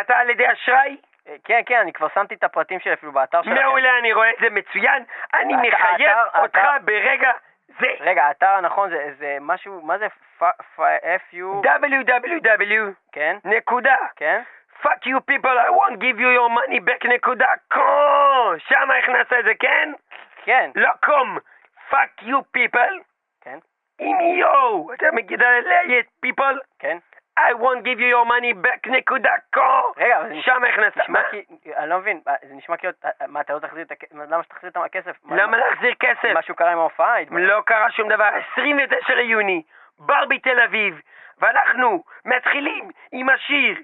אתה 0.01 0.17
על 0.19 0.31
ידי 0.31 0.53
אשראי? 0.53 0.97
אה, 1.29 1.35
כן, 1.45 1.61
כן, 1.67 1.79
אני 1.79 1.93
כבר 1.93 2.09
שמתי 2.15 2.35
את 2.35 2.45
הפרטים 2.45 2.81
שלי 2.81 2.93
אפילו 2.93 3.13
באתר 3.13 3.43
שלכם. 3.43 3.55
מעולה, 3.63 3.99
אני 3.99 4.13
רואה 4.13 4.31
את 4.31 4.37
זה 4.41 4.51
מצוין. 4.51 5.05
אני 5.35 5.55
מחייב 5.69 6.17
אותך 6.39 6.59
ברגע 6.85 7.31
זה. 7.81 7.87
רגע, 8.01 8.25
האתר 8.25 8.49
הנכון 8.49 8.91
זה, 8.91 9.11
זה 9.19 9.39
משהו, 9.41 9.81
מה 9.83 9.99
זה 9.99 10.07
FU? 10.41 11.65
www. 11.65 12.93
כן? 13.13 13.37
נקודה. 13.45 13.97
כן? 14.17 14.43
fuck 14.83 15.07
you 15.07 15.21
people, 15.21 15.57
I 15.67 15.71
won't 15.71 15.99
give 16.01 16.19
you 16.19 16.31
your 16.39 16.51
money 16.51 16.81
back 16.81 17.09
נקודה 17.09 17.47
קום. 17.69 18.59
שם 18.59 18.89
הכנסת 18.99 19.33
את 19.39 19.45
זה, 19.45 19.55
כן? 19.61 19.93
כן. 20.45 20.71
לא 20.75 20.91
קום. 21.05 21.39
fuck 21.91 22.23
you 22.23 22.39
people. 22.57 23.03
כן? 23.41 23.59
עם 23.99 24.21
יו. 24.21 24.93
אתה 24.95 25.07
מכיר 25.13 25.39
את 25.99 26.07
people? 26.27 26.59
כן? 26.79 26.99
I 27.39 27.53
won't 27.55 27.83
give 27.85 27.99
you 28.01 28.09
your 28.15 28.25
money 28.27 28.53
back 28.67 28.91
נקודה 28.91 29.31
קו. 29.53 29.93
רגע, 29.97 30.23
זה 30.29 30.35
שם 30.43 30.63
הכנסת. 30.65 30.97
נשמע? 30.97 31.21
כי... 31.31 31.43
אני 31.77 31.91
לא 31.91 31.99
מבין, 31.99 32.21
זה 32.49 32.55
נשמע 32.55 32.77
כאילו... 32.77 32.93
אה, 33.05 33.27
מה, 33.27 33.41
אתה 33.41 33.53
לא 33.53 33.59
תחזיר 33.59 33.83
את 33.83 33.91
הכסף? 33.93 34.13
למה 34.29 34.43
שתחזיר 34.43 34.71
את 34.71 34.77
הכסף? 34.77 35.17
מה- 35.25 35.37
למה 35.37 35.57
להחזיר 35.57 35.95
כסף? 36.01 36.33
משהו 36.35 36.55
קרה 36.55 36.73
עם 36.73 36.79
ההופעה? 36.79 37.15
לא 37.31 37.63
קרה 37.67 37.91
שום 37.91 38.09
דבר. 38.09 38.29
29 38.53 39.15
ליוני, 39.15 39.63
בר 39.99 40.25
בתל 40.29 40.61
אביב, 40.61 41.01
ואנחנו 41.39 42.05
מתחילים 42.25 42.91
עם 43.13 43.29
השיר 43.29 43.77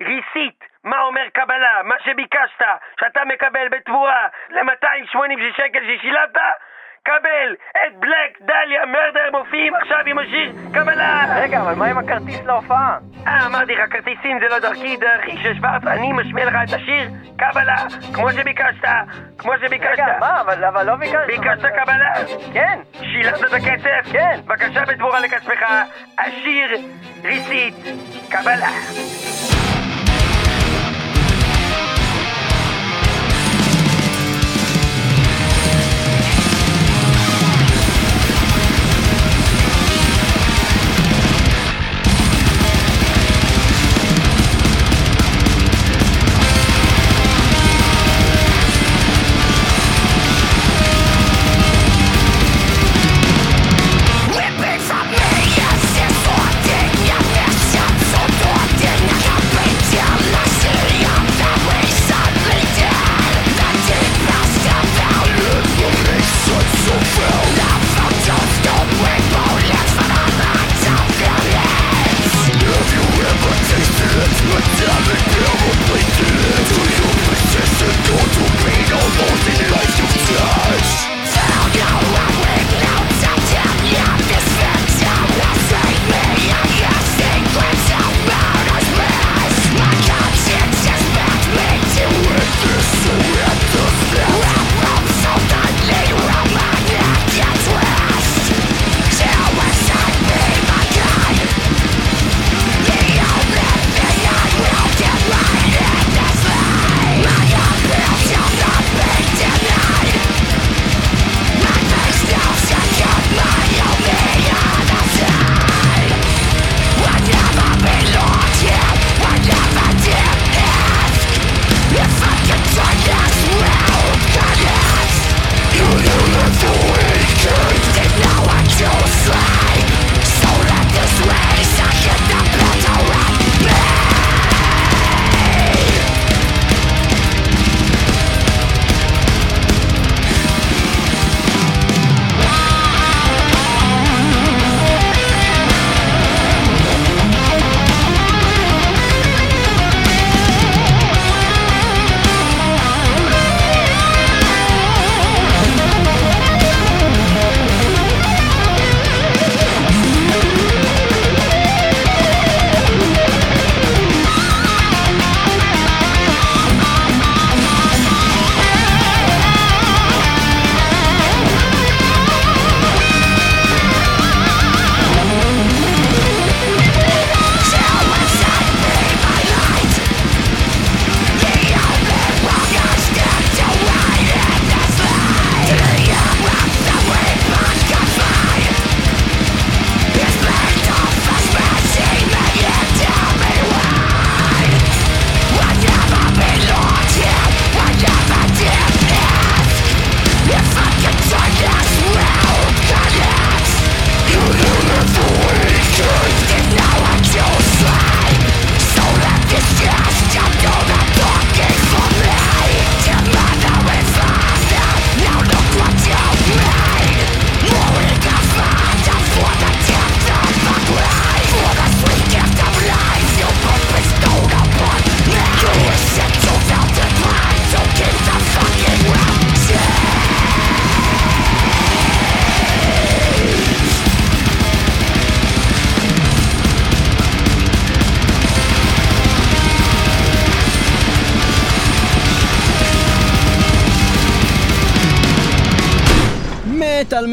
ריסית, 0.00 0.64
מה 0.84 1.00
אומר 1.02 1.28
קבלה, 1.32 1.80
מה 1.84 1.94
שביקשת, 2.00 2.62
שאתה 3.00 3.24
מקבל 3.24 3.68
בתבואה 3.68 4.26
ל-286 4.50 5.56
שקל 5.56 5.80
ששילמת, 5.96 6.36
קבל 7.04 7.54
את 7.70 7.96
בלק 8.00 8.38
דליה 8.40 8.86
מרדר 8.86 9.38
מופיעים 9.38 9.74
עכשיו 9.74 9.98
עם 10.06 10.18
השיר 10.18 10.52
קבלה! 10.74 11.24
רגע, 11.36 11.60
אבל 11.60 11.74
מה 11.74 11.86
עם 11.86 11.98
הכרטיס 11.98 12.40
להופעה? 12.44 12.98
אה, 13.26 13.46
אמרתי 13.46 13.74
לך, 13.74 13.92
כרטיסים 13.92 14.38
זה 14.40 14.48
לא 14.48 14.58
דרכי, 14.58 14.96
דרכי 14.96 15.36
של 15.42 15.54
שוורץ, 15.54 15.82
אני 15.86 16.12
משמיע 16.12 16.44
לך 16.44 16.54
את 16.68 16.74
השיר 16.74 17.10
קבלה, 17.36 17.76
כמו 18.14 18.32
שביקשת, 18.32 18.88
כמו 19.38 19.52
שביקשת. 19.60 19.92
רגע, 19.92 20.16
מה? 20.20 20.40
אבל 20.40 20.64
אבל 20.64 20.86
לא 20.86 20.96
ביקשת... 20.96 21.26
ביקשת 21.26 21.66
קבלה? 21.82 22.12
כן. 22.52 22.78
שילמת 23.02 23.44
את 23.44 23.52
הכסף? 23.52 24.12
כן. 24.12 24.40
בבקשה 24.44 24.84
בתמורה 24.84 25.20
לכספך, 25.20 25.62
השיר 26.18 26.76
ריסית 27.24 27.74
קבלה. 28.30 28.68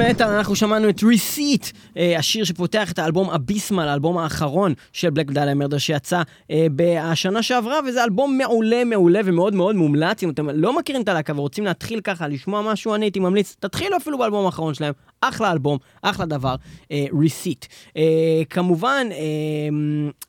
מטאל 0.09 0.27
אנחנו 0.27 0.55
שמענו 0.55 0.89
את 0.89 1.03
ריסיט, 1.03 1.65
השיר 2.17 2.43
שפותח 2.43 2.91
את 2.91 2.99
האלבום 2.99 3.29
אביסמל, 3.29 3.87
האלבום 3.87 4.17
האחרון 4.17 4.73
של 4.93 5.09
בלק 5.09 5.31
דליה 5.31 5.55
מרדר 5.55 5.77
שיצא 5.77 6.21
אה, 6.51 6.67
בשנה 6.75 7.43
שעברה, 7.43 7.79
וזה 7.87 8.03
אלבום 8.03 8.37
מעולה 8.37 8.83
מעולה 8.83 9.19
ומאוד 9.25 9.55
מאוד 9.55 9.75
מומלץ. 9.75 10.23
אם 10.23 10.29
אתם 10.29 10.49
לא 10.49 10.79
מכירים 10.79 11.01
את 11.01 11.09
הלהקה 11.09 11.33
ורוצים 11.35 11.65
להתחיל 11.65 12.01
ככה 12.01 12.27
לשמוע 12.27 12.61
משהו, 12.61 12.95
אני 12.95 13.05
הייתי 13.05 13.19
ממליץ, 13.19 13.55
תתחילו 13.59 13.97
אפילו 13.97 14.17
באלבום 14.17 14.45
האחרון 14.45 14.73
שלהם, 14.73 14.93
אחלה 15.21 15.51
אלבום, 15.51 15.77
אחלה 16.01 16.25
דבר, 16.25 16.55
ריסיט. 17.19 17.65
כמובן, 18.49 19.07
אה, 19.11 19.17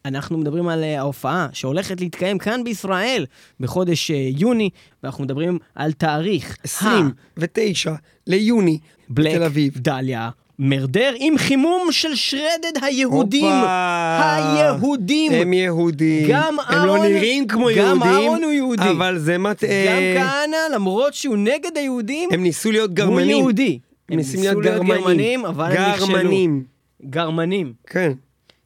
אנחנו 0.04 0.38
מדברים 0.38 0.68
על 0.68 0.85
אה, 0.85 0.98
ההופעה 0.98 1.48
שהולכת 1.52 2.00
להתקיים 2.00 2.38
כאן 2.38 2.64
בישראל 2.64 3.26
בחודש 3.61 4.11
אה, 4.11 4.28
יוני, 4.37 4.70
ואנחנו 5.02 5.24
מדברים 5.24 5.58
על 5.74 5.92
תאריך. 5.92 6.50
ה- 6.50 6.64
29 6.64 7.94
ליוני 8.26 8.78
בלק. 9.14 9.40
דליה 9.77 10.31
מרדר 10.59 11.12
עם 11.18 11.38
חימום 11.38 11.88
של 11.90 12.14
שרדד 12.14 12.72
היהודים. 12.83 13.44
הופה. 13.44 14.20
היהודים. 14.37 15.33
הם 15.33 15.53
יהודים. 15.53 16.27
גם 16.31 16.57
הם 16.68 16.87
לא 16.87 16.94
אהרון- 16.94 17.07
נראים 17.07 17.46
כמו 17.46 17.64
גם 17.64 17.70
יהודים. 17.77 18.03
אהרון 18.03 18.44
הוא 18.44 18.53
יהודי. 18.53 18.90
אבל 18.90 19.18
זה 19.18 19.38
מטעה. 19.38 19.68
גם 19.87 20.22
כהנא, 20.22 20.75
למרות 20.75 21.14
שהוא 21.14 21.37
נגד 21.37 21.77
היהודים, 21.77 22.29
הם 22.33 22.42
ניסו 22.42 22.70
להיות 22.72 22.88
הוא 22.90 22.96
גרמנים. 22.96 23.29
יהודי. 23.38 23.79
הם 24.09 24.16
ניסו 24.16 24.40
להיות 24.40 24.64
גרמנים. 24.64 24.94
גרמנים, 25.03 25.44
אבל 25.44 25.72
הם 25.77 25.90
נכשלו. 25.90 26.07
גרמנים. 26.07 26.64
גרמנים. 27.11 27.72
כן. 27.87 28.12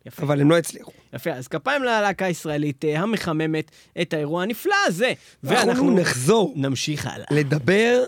יפה. 0.07 0.23
אבל 0.23 0.41
הם 0.41 0.51
לא 0.51 0.59
הצליחו. 0.59 0.91
יפה, 1.15 1.31
אז 1.31 1.49
כפיים 1.49 1.83
ללהקה 1.83 2.25
הישראלית 2.25 2.85
אה, 2.85 3.01
המחממת 3.01 3.71
את 4.03 4.15
האירוע 4.15 4.43
הנפלא 4.43 4.75
הזה. 4.87 5.13
ואנחנו 5.45 5.91
נחזור 5.91 6.53
נמשיך 6.57 7.07
הלאה. 7.07 7.27
לדבר 7.31 8.05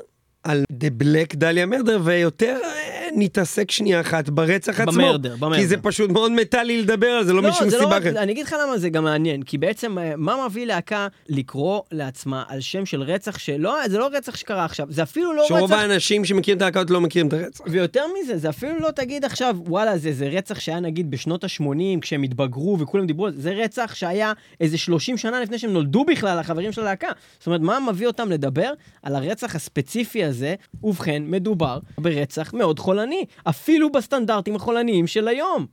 על 0.48 0.64
The 0.84 1.02
Black 1.02 1.37
Dahlia 1.37 1.72
Murder, 1.72 1.98
ויותר 2.04 2.56
אה, 2.64 3.07
נתעסק 3.18 3.70
שנייה 3.70 4.00
אחת 4.00 4.28
ברצח 4.28 4.81
עצמו. 4.81 4.92
במרדר, 4.92 5.37
במרדר. 5.37 5.57
כי 5.57 5.66
זה 5.66 5.76
פשוט 5.76 6.11
מאוד 6.11 6.33
מטאלי 6.33 6.83
לדבר 6.83 7.07
על 7.07 7.24
זה, 7.24 7.33
לא 7.33 7.42
משום 7.42 7.70
זה 7.70 7.78
סיבה 7.78 7.96
רק- 7.96 8.02
אחרת. 8.02 8.16
אני 8.16 8.33
אגיד 8.33 8.46
לך 8.46 8.57
למה 8.64 8.78
זה 8.78 8.88
גם 8.88 9.04
מעניין, 9.04 9.42
כי 9.42 9.59
בעצם 9.59 9.98
אה, 9.98 10.12
מה 10.16 10.46
מביא 10.46 10.66
להקה 10.66 11.07
לקרוא 11.28 11.81
לעצמה 11.92 12.44
על 12.48 12.61
שם 12.61 12.87
של 12.87 13.02
רצח 13.02 13.38
שלא, 13.38 13.76
זה 13.88 13.98
לא 13.98 14.09
רצח 14.12 14.37
שקרה 14.37 14.64
עכשיו, 14.64 14.87
זה 14.90 15.02
אפילו 15.02 15.33
לא 15.33 15.44
שרוב 15.48 15.72
רצח... 15.72 15.74
האנשים 15.83 16.24
שמכירים 16.24 16.57
את 16.57 16.62
הלהקות 16.62 16.90
לא 16.90 17.00
מכירים 17.00 17.28
את 17.28 17.33
הרצח. 17.33 17.64
ויותר 17.66 18.04
מזה, 18.20 18.38
זה 18.38 18.48
אפילו 18.48 18.78
לא 18.81 18.90
תגיד 18.90 19.24
עכשיו, 19.24 19.57
וואלה, 19.66 19.98
זה, 19.98 20.12
זה 20.12 20.28
רצח 20.28 20.61
שהיה 20.61 20.81
נגיד 20.81 21.11
בשנות 21.11 21.44
ה-80, 21.44 22.00
כשהם 22.00 22.22
התבגרו 22.22 22.76
וכולם 22.81 23.07
דיברו 23.07 23.26
על 23.26 23.35
זה, 23.35 23.40
זה 23.40 23.50
רצח 23.50 23.94
שהיה 23.94 24.33
איזה 24.61 24.78
30 24.78 25.16
שנה 25.18 25.40
לפני 25.40 25.59
שהם 25.59 25.72
נולדו 25.72 26.04
בכלל, 26.04 26.38
החברים 26.38 26.72
של 26.72 26.81
הלהקה. 26.81 27.09
זאת 27.38 27.46
אומרת, 27.46 27.61
מה 27.61 27.78
מביא 27.90 28.07
אותם 28.07 28.31
לדבר 28.31 28.72
על 29.02 29.14
הרצח 29.16 29.54
הספציפי 29.57 30.24
הזה? 30.24 30.54
ובכן, 30.85 31.22
מדובר 31.26 31.78
ברצח 31.98 32.54
מאוד 32.54 32.78
חולני, 32.78 33.07
אפילו 33.44 33.92
בסטנדרטים 33.92 34.56
החולניים 34.56 35.06
של 35.06 35.28
היום. 35.28 35.66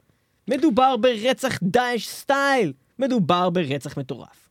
מדובר 0.47 0.97
ברצח 0.97 1.59
דאעש 1.63 2.07
סטייל, 2.07 2.73
מדובר 2.99 3.49
ברצח 3.49 3.97
מטורף. 3.97 4.49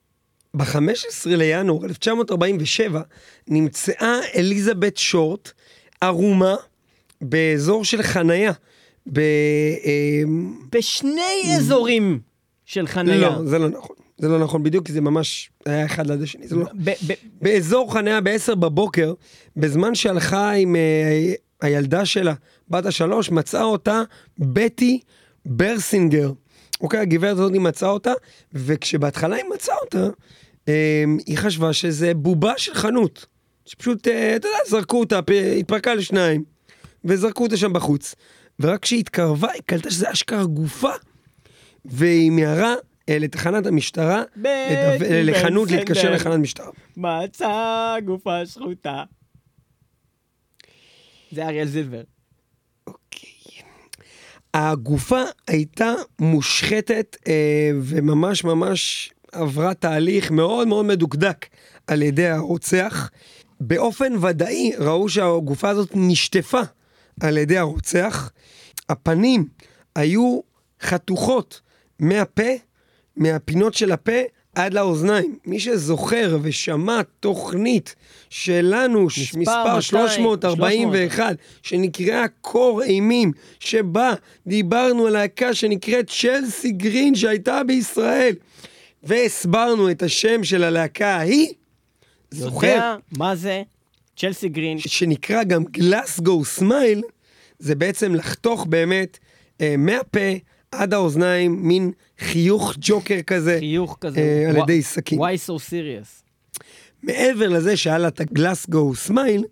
ב-15 0.54 1.26
לינואר 1.26 1.84
1947 1.84 3.02
נמצאה 3.48 4.18
אליזבת 4.34 4.96
שורט 4.96 5.52
ערומה 6.00 6.54
באזור 7.20 7.84
של 7.84 8.02
חנייה. 8.02 8.52
ב... 9.12 9.20
אמ, 9.84 10.54
בשני 10.72 11.56
אזורים 11.56 12.20
של 12.64 12.86
חניה. 12.86 13.16
לא, 13.16 13.44
זה 13.44 13.58
לא 13.58 13.68
נכון. 13.68 13.96
זה 14.18 14.28
לא 14.28 14.38
נכון 14.38 14.62
בדיוק, 14.62 14.86
כי 14.86 14.92
זה 14.92 15.00
ממש 15.00 15.50
היה 15.66 15.86
אחד 15.86 16.06
ליד 16.06 16.22
השני. 16.22 16.48
זה 16.48 16.56
לא... 16.56 16.64
ב- 16.84 16.90
ב- 16.90 17.14
באזור 17.42 17.92
חניה 17.92 18.20
ב-10 18.20 18.54
בבוקר, 18.54 19.14
בזמן 19.56 19.94
שהלכה 19.94 20.50
עם 20.50 20.76
אה, 20.76 21.32
הילדה 21.60 22.04
שלה, 22.04 22.34
בת 22.70 22.86
השלוש, 22.86 23.30
מצאה 23.30 23.62
אותה 23.64 24.02
בטי 24.38 25.00
ברסינגר. 25.46 26.32
אוקיי, 26.80 27.00
הגברת 27.00 27.32
הזאת 27.32 27.52
מצאה 27.52 27.88
אותה, 27.88 28.12
וכשבהתחלה 28.52 29.36
היא 29.36 29.44
מצאה 29.54 29.76
אותה, 29.84 30.08
אה, 30.68 31.04
היא 31.26 31.38
חשבה 31.38 31.72
שזה 31.72 32.14
בובה 32.14 32.52
של 32.56 32.74
חנות. 32.74 33.26
שפשוט, 33.66 34.08
אה, 34.08 34.36
אתה 34.36 34.48
יודע, 34.48 34.58
זרקו 34.68 35.00
אותה, 35.00 35.20
התפרקה 35.58 35.94
לשניים, 35.94 36.44
וזרקו 37.04 37.42
אותה 37.44 37.56
שם 37.56 37.72
בחוץ. 37.72 38.14
ורק 38.60 38.82
כשהיא 38.82 39.00
התקרבה, 39.00 39.50
היא 39.52 39.62
קלטה 39.66 39.90
שזה 39.90 40.12
אשכרה 40.12 40.44
גופה, 40.44 40.90
והיא 41.84 42.30
מיהרה 42.30 42.74
אה, 43.08 43.18
לתחנת 43.18 43.66
המשטרה, 43.66 44.22
לדו- 44.36 45.04
לחנות. 45.10 45.70
להתקשר 45.70 46.10
לחנת 46.12 46.38
משטרה. 46.40 46.70
מצא 46.96 47.94
גופה 48.04 48.46
שחוטה. 48.46 49.04
זה 51.32 51.46
אריאל 51.46 51.66
זילבר. 51.66 52.02
הגופה 54.54 55.22
הייתה 55.48 55.94
מושחתת 56.18 57.16
אה, 57.28 57.70
וממש 57.82 58.44
ממש 58.44 59.12
עברה 59.32 59.74
תהליך 59.74 60.30
מאוד 60.30 60.68
מאוד 60.68 60.84
מדוקדק 60.84 61.46
על 61.86 62.02
ידי 62.02 62.28
הרוצח. 62.28 63.10
באופן 63.60 64.12
ודאי 64.24 64.72
ראו 64.78 65.08
שהגופה 65.08 65.68
הזאת 65.68 65.90
נשטפה 65.94 66.60
על 67.20 67.38
ידי 67.38 67.58
הרוצח. 67.58 68.30
הפנים 68.88 69.48
היו 69.96 70.40
חתוכות 70.82 71.60
מהפה, 71.98 72.52
מהפינות 73.16 73.74
של 73.74 73.92
הפה 73.92 74.20
עד 74.54 74.74
לאוזניים. 74.74 75.38
מי 75.46 75.60
שזוכר 75.60 76.38
ושמע 76.42 77.00
תוכנית 77.20 77.94
שלנו, 78.30 79.04
מספר 79.04 79.38
מספר 79.38 79.64
200, 79.64 79.80
341, 79.80 81.36
שנקראה 81.62 82.24
קור 82.40 82.82
אימים, 82.82 83.32
שבה 83.60 84.14
דיברנו 84.46 85.06
על 85.06 85.12
להקה 85.12 85.54
שנקראת 85.54 86.10
צ'לסי 86.10 86.72
גרין 86.72 87.14
שהייתה 87.14 87.64
בישראל, 87.64 88.34
והסברנו 89.02 89.90
את 89.90 90.02
השם 90.02 90.44
של 90.44 90.64
הלהקה 90.64 91.16
ההיא, 91.16 91.48
זוכר? 92.30 92.66
יודע 92.66 92.96
מה 93.18 93.36
זה 93.36 93.62
Chelsea 94.16 94.48
grin. 94.48 94.78
שנקרא 94.78 95.44
גם 95.44 95.64
Glasgow 95.64 96.44
smile, 96.44 97.02
זה 97.58 97.74
בעצם 97.74 98.14
לחתוך 98.14 98.66
באמת 98.66 99.18
אה, 99.60 99.74
מהפה 99.78 100.30
עד 100.78 100.94
האוזניים, 100.94 101.68
מין 101.68 101.92
חיוך 102.18 102.74
ג'וקר 102.80 103.22
כזה, 103.22 103.56
חיוך 103.58 103.98
כזה. 104.00 104.20
אה, 104.20 104.50
על 104.50 104.56
ידי 104.56 104.82
סכין. 104.82 105.20
Why 105.20 105.48
so 105.48 105.70
serious? 105.70 106.24
מעבר 107.02 107.48
לזה 107.48 107.76
שהיה 107.76 107.98
לה 107.98 108.08
את 108.08 108.20
ה 108.20 108.29
Glasgow 108.29 108.94
smile, 108.94 109.44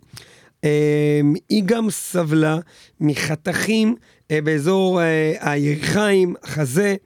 אה, 0.64 1.20
היא 1.48 1.62
גם 1.66 1.90
סבלה 1.90 2.58
מחתכים 3.00 3.96
אה, 4.30 4.40
באזור 4.40 5.02
אה, 5.02 5.32
הירכיים, 5.40 6.34
החזה, 6.42 6.96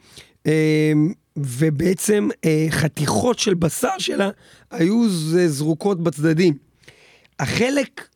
אה, 0.46 0.92
ובעצם 1.36 2.28
אה, 2.44 2.66
חתיכות 2.70 3.38
של 3.38 3.54
בשר 3.54 3.98
שלה 3.98 4.30
היו 4.70 5.08
זרוקות 5.46 6.02
בצדדים. 6.02 6.54
החלק 7.38 8.08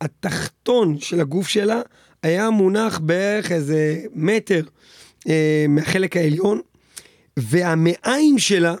התחתון 0.00 0.98
של 0.98 1.20
הגוף 1.20 1.48
שלה 1.48 1.80
היה 2.22 2.50
מונח 2.50 2.98
בערך 2.98 3.52
איזה 3.52 4.02
מטר 4.14 4.62
אה, 5.28 5.66
מהחלק 5.68 6.16
העליון, 6.16 6.60
והמעיים 7.36 8.38
שלה 8.38 8.74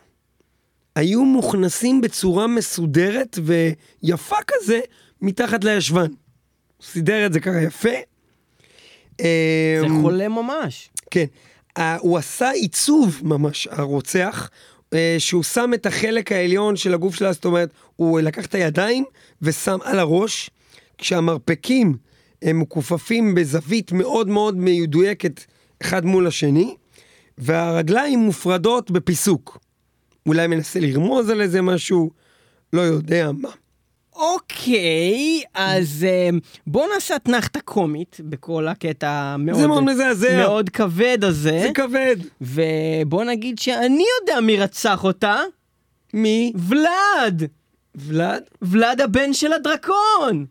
היו 0.96 1.24
מוכנסים 1.24 2.00
בצורה 2.00 2.46
מסודרת 2.46 3.38
ויפה 3.44 4.36
כזה 4.46 4.80
מתחת 5.22 5.64
לישבן. 5.64 6.10
סידר 6.82 7.26
את 7.26 7.32
זה 7.32 7.40
ככה 7.40 7.60
יפה. 7.60 7.88
זה 9.20 9.26
אמ, 9.86 10.02
חולה 10.02 10.28
ממש. 10.28 10.90
כן. 11.10 11.24
הוא 11.98 12.18
עשה 12.18 12.50
עיצוב 12.50 13.20
ממש, 13.22 13.68
הרוצח, 13.70 14.50
אה, 14.94 15.16
שהוא 15.18 15.42
שם 15.42 15.70
את 15.74 15.86
החלק 15.86 16.32
העליון 16.32 16.76
של 16.76 16.94
הגוף 16.94 17.14
שלה, 17.14 17.32
זאת 17.32 17.44
אומרת, 17.44 17.70
הוא 17.96 18.20
לקח 18.20 18.46
את 18.46 18.54
הידיים 18.54 19.04
ושם 19.42 19.78
על 19.82 19.98
הראש, 19.98 20.50
כשהמרפקים 20.98 21.96
הם 22.42 22.60
מכופפים 22.60 23.34
בזווית 23.34 23.92
מאוד 23.92 24.28
מאוד 24.28 24.54
מדויקת 24.58 25.40
אחד 25.82 26.04
מול 26.04 26.26
השני, 26.26 26.74
והרגליים 27.38 28.18
מופרדות 28.18 28.90
בפיסוק. 28.90 29.58
אולי 30.26 30.46
מנסה 30.46 30.80
לרמוז 30.80 31.30
על 31.30 31.40
איזה 31.40 31.62
משהו, 31.62 32.10
לא 32.72 32.80
יודע 32.80 33.30
מה. 33.32 33.48
אוקיי, 34.16 35.42
אז 35.54 36.06
אה, 36.08 36.28
בואו 36.66 36.94
נעשה 36.94 37.16
אתנחתה 37.16 37.60
קומית 37.60 38.16
בכל 38.24 38.68
הקטע 38.68 39.10
המאוד... 39.10 39.60
זה 39.60 39.66
מאוד 39.66 39.84
מזעזע. 39.84 40.36
מאוד 40.36 40.68
כבד 40.70 41.18
הזה. 41.24 41.60
זה 41.62 41.70
כבד. 41.74 42.16
ובוא 42.40 43.24
נגיד 43.24 43.58
שאני 43.58 44.04
יודע 44.20 44.40
מי 44.40 44.56
רצח 44.56 45.04
אותה. 45.04 45.36
מי? 46.14 46.52
ולאד! 46.56 47.42
ולד? 47.94 48.42
ולאד 48.62 49.00
הבן 49.00 49.32
של 49.32 49.52
הדרקון! 49.52 50.46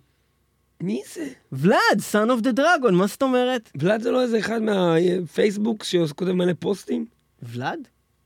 מי 0.84 1.02
זה? 1.13 1.28
ולאד, 1.52 2.00
son 2.12 2.30
of 2.30 2.44
the 2.44 2.60
dragon, 2.60 2.92
מה 2.92 3.08
זאת 3.08 3.22
אומרת? 3.22 3.72
ולד 3.76 4.02
זה 4.02 4.12
לא 4.12 4.22
איזה 4.22 4.39
אחד 4.39 4.62
מהפייסבוק 4.62 5.84
שכותב 5.84 6.32
מלא 6.32 6.54
פוסטים? 6.60 7.06
ולאד? 7.44 7.80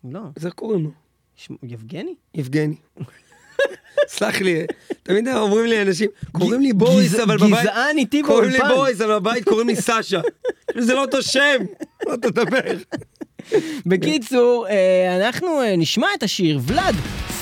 לא. 0.03 0.19
אז 0.35 0.45
איך 0.45 0.53
קוראים 0.53 0.83
לו? 0.83 0.89
יבגני? 1.63 2.15
יבגני. 2.33 2.75
סלח 4.07 4.41
לי, 4.41 4.65
תמיד 5.03 5.27
אומרים 5.27 5.65
לי 5.65 5.81
אנשים, 5.81 6.09
קוראים 6.31 6.61
לי 6.61 6.73
בוריס, 6.73 7.15
אבל 7.19 7.37
בבית... 7.37 7.51
גזען 7.51 7.97
איתי 7.97 8.21
קוראים 8.21 8.49
לי 8.49 8.57
באולפן. 8.57 8.75
בוריס, 8.75 9.01
אבל 9.01 9.19
בבית 9.19 9.43
קוראים 9.43 9.67
לי 9.67 9.75
סשה. 9.75 10.21
זה 10.77 10.93
לא 10.93 11.01
אותו 11.01 11.21
שם, 11.21 11.57
לא 12.07 12.15
תדבר. 12.15 12.77
בקיצור, 13.85 14.67
אה, 14.67 15.17
אנחנו 15.17 15.61
אה, 15.61 15.75
נשמע 15.75 16.07
את 16.17 16.23
השיר 16.23 16.59
ולאד, 16.63 16.95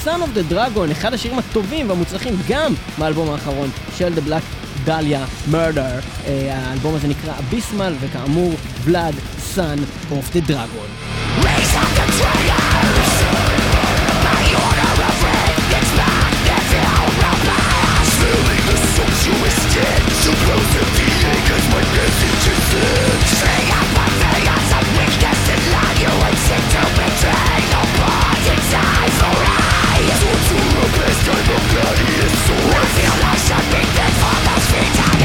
son 0.04 0.08
of 0.08 0.38
the 0.38 0.54
dragon, 0.54 0.92
אחד 0.92 1.14
השירים 1.14 1.40
הטובים 1.40 1.90
והמוצלחים 1.90 2.34
גם 2.50 2.74
מהאלבום 2.98 3.30
האחרון 3.30 3.70
של 3.98 4.14
The 4.14 4.30
Black 4.30 4.71
דליה, 4.84 5.26
Murder, 5.52 6.28
האלבום 6.52 6.96
הזה 6.96 7.08
נקרא 7.08 7.34
ביסמל, 7.50 7.94
וכאמור, 8.00 8.54
ולאד, 8.84 9.16
סאן, 9.40 9.78
the 10.12 10.12
of 10.12 10.34
the 10.34 10.42
souls 32.48 32.92
She 34.72 35.21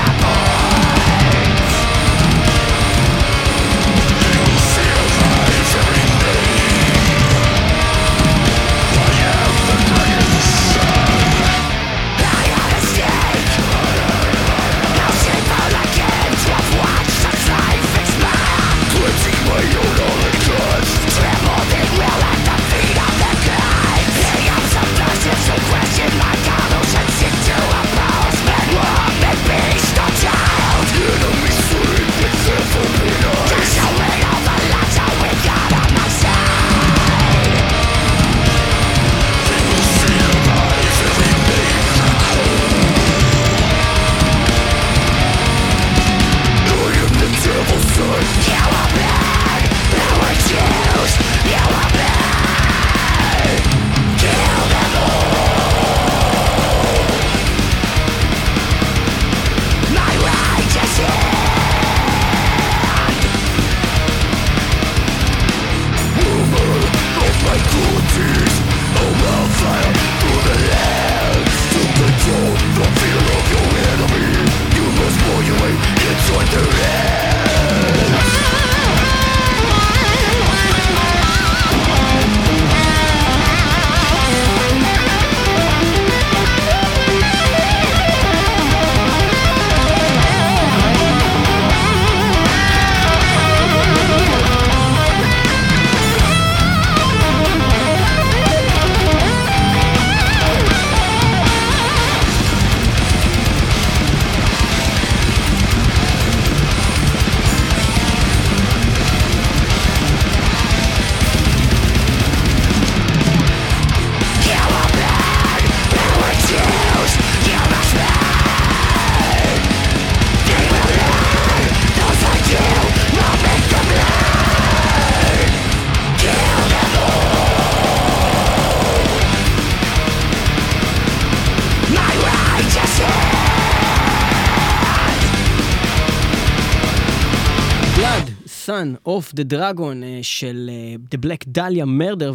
of 139.16 139.34
the 139.34 139.44
Dragon 139.44 140.15
של 140.22 140.70
אה, 140.72 140.94
The 141.14 141.26
Black 141.26 141.58
Dahlia 141.58 141.84
Murder, 142.00 142.32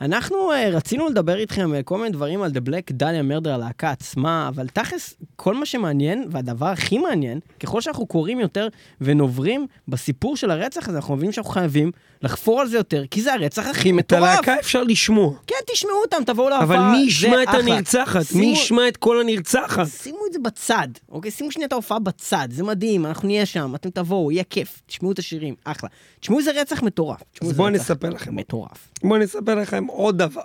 ואנחנו 0.00 0.52
אה, 0.52 0.68
רצינו 0.72 1.08
לדבר 1.08 1.36
איתכם 1.38 1.74
אה, 1.74 1.82
כל 1.82 1.96
מיני 1.98 2.10
דברים 2.10 2.42
על 2.42 2.50
The 2.50 2.68
Black 2.68 2.92
Dahlia 3.02 3.44
Murder, 3.44 3.48
הלהקה 3.48 3.90
עצמה, 3.90 4.48
אבל 4.48 4.66
תכלס, 4.68 5.14
כל 5.36 5.54
מה 5.54 5.66
שמעניין, 5.66 6.24
והדבר 6.30 6.66
הכי 6.66 6.98
מעניין, 6.98 7.40
ככל 7.60 7.80
שאנחנו 7.80 8.06
קוראים 8.06 8.40
יותר 8.40 8.68
ונוברים 9.00 9.66
בסיפור 9.88 10.36
של 10.36 10.50
הרצח 10.50 10.88
הזה, 10.88 10.96
אנחנו 10.98 11.14
מבינים 11.16 11.32
שאנחנו 11.32 11.52
חייבים 11.52 11.90
לחפור 12.22 12.60
על 12.60 12.68
זה 12.68 12.76
יותר, 12.76 13.04
כי 13.10 13.22
זה 13.22 13.32
הרצח 13.34 13.66
הכי 13.66 13.90
את 13.90 13.94
מטורף. 13.94 14.22
הלהקה 14.22 14.54
אפשר 14.60 14.82
לשמוע. 14.82 15.34
כן, 15.46 15.56
תשמעו 15.72 15.94
אותם, 16.04 16.24
תבואו 16.26 16.48
להופעה, 16.48 16.64
אבל 16.64 16.78
מי 16.78 17.04
ישמע 17.06 17.42
את 17.42 17.48
אחלה. 17.48 17.60
הנרצחת? 17.60 18.20
מי 18.20 18.24
שימו- 18.24 18.52
ישמע 18.52 18.88
את 18.88 18.96
כל 18.96 19.20
הנרצחת? 19.20 19.86
שימו 19.86 20.18
את 20.28 20.32
זה 20.32 20.38
בצד, 20.38 20.88
אוקיי? 21.08 21.30
שימו 21.30 21.52
שנייה 21.52 21.66
את 21.66 21.72
ההופעה 21.72 21.98
בצד, 21.98 22.48
זה 22.50 22.64
מדהים, 22.64 23.06
אנחנו 23.06 23.28
נהיה 23.28 23.46
שם, 23.46 23.74
אתם 23.74 23.90
תבואו, 23.90 24.32
יהיה 24.32 24.44
כיף, 24.44 24.82
תשמעו 24.86 25.12
את 25.12 25.18
השירים, 25.18 25.54
אחלה. 25.64 25.88
תשמעו 26.20 26.38
איזה 26.38 26.50
רצח 26.60 26.82
מטורף. 26.82 27.21
אז 27.40 27.52
בואו 27.52 27.68
רצח 27.68 27.80
נספר 27.80 28.10
לכם. 28.10 28.36
מטורף. 28.36 28.88
בואו 29.02 29.18
נספר 29.20 29.54
לכם 29.54 29.84
עוד 29.84 30.18
דבר. 30.18 30.42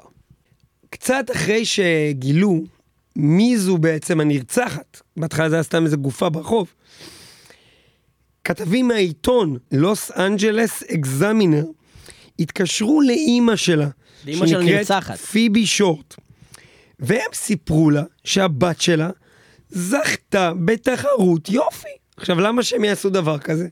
קצת 0.89 1.25
אחרי 1.35 1.65
שגילו 1.65 2.63
מי 3.15 3.57
זו 3.57 3.77
בעצם 3.77 4.19
הנרצחת, 4.19 5.01
בהתחלה 5.17 5.49
זה 5.49 5.55
היה 5.55 5.63
סתם 5.63 5.85
איזה 5.85 5.95
גופה 5.97 6.29
ברחוב, 6.29 6.73
כתבים 8.43 8.87
מהעיתון 8.87 9.57
לוס 9.71 10.11
אנג'לס 10.11 10.83
אקזמינר 10.83 11.65
התקשרו 12.39 13.01
לאימא 13.01 13.55
שלה, 13.55 13.87
לאימא 14.25 14.47
של 14.47 14.61
הנרצחת. 14.61 15.17
פיבי 15.17 15.65
שורט, 15.65 16.15
והם 16.99 17.31
סיפרו 17.33 17.89
לה 17.89 18.03
שהבת 18.23 18.81
שלה 18.81 19.09
זכתה 19.69 20.53
בתחרות 20.65 21.49
יופי. 21.49 21.87
עכשיו, 22.17 22.39
למה 22.39 22.63
שהם 22.63 22.83
יעשו 22.83 23.09
דבר 23.09 23.37
כזה? 23.37 23.67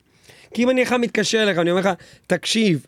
כי 0.54 0.64
אם 0.64 0.70
אני 0.70 0.82
עכשיו 0.82 1.00
מתקשר 1.00 1.44
אליך, 1.44 1.58
אני 1.58 1.72
אומר 1.72 1.82
לך, 1.82 1.90
תקשיב, 2.28 2.86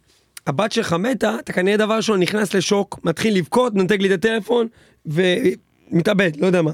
הבת 0.48 0.72
שלך 0.72 0.94
מתה, 0.94 1.36
אתה 1.40 1.54
כנראה 1.54 1.78
דבר 1.78 1.96
ראשון 1.96 2.20
נכנס 2.20 2.54
לשוק, 2.54 3.00
מתחיל 3.04 3.38
לבכות, 3.38 3.76
נותק 3.76 3.98
לי 4.00 4.08
את 4.08 4.26
הטלפון, 4.26 4.68
ומתאבד, 5.06 6.32
לא 6.38 6.48
יודע 6.48 6.62
מה. 6.62 6.72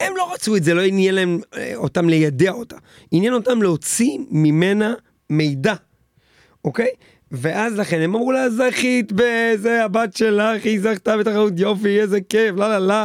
הם 0.00 0.12
לא 0.16 0.32
רצו 0.34 0.56
את 0.56 0.64
זה, 0.64 0.74
לא 0.74 0.80
עניין 0.80 1.14
להם 1.14 1.40
אה, 1.56 1.72
אותם 1.76 2.08
לידע 2.08 2.50
אותה. 2.50 2.76
עניין 3.10 3.34
אותם 3.34 3.62
להוציא 3.62 4.18
ממנה 4.30 4.94
מידע, 5.30 5.74
אוקיי? 6.64 6.90
ואז 7.32 7.78
לכן 7.78 8.00
הם 8.00 8.14
אמרו 8.14 8.32
לה, 8.32 8.50
זכית 8.50 9.12
בזה, 9.14 9.84
הבת 9.84 10.16
שלך, 10.16 10.64
היא 10.64 10.80
זכתה 10.80 11.16
בתחרות 11.16 11.52
יופי, 11.56 12.00
איזה 12.00 12.20
כיף, 12.28 12.54
לא, 12.56 12.68
לא, 12.68 12.86
לא. 12.86 13.04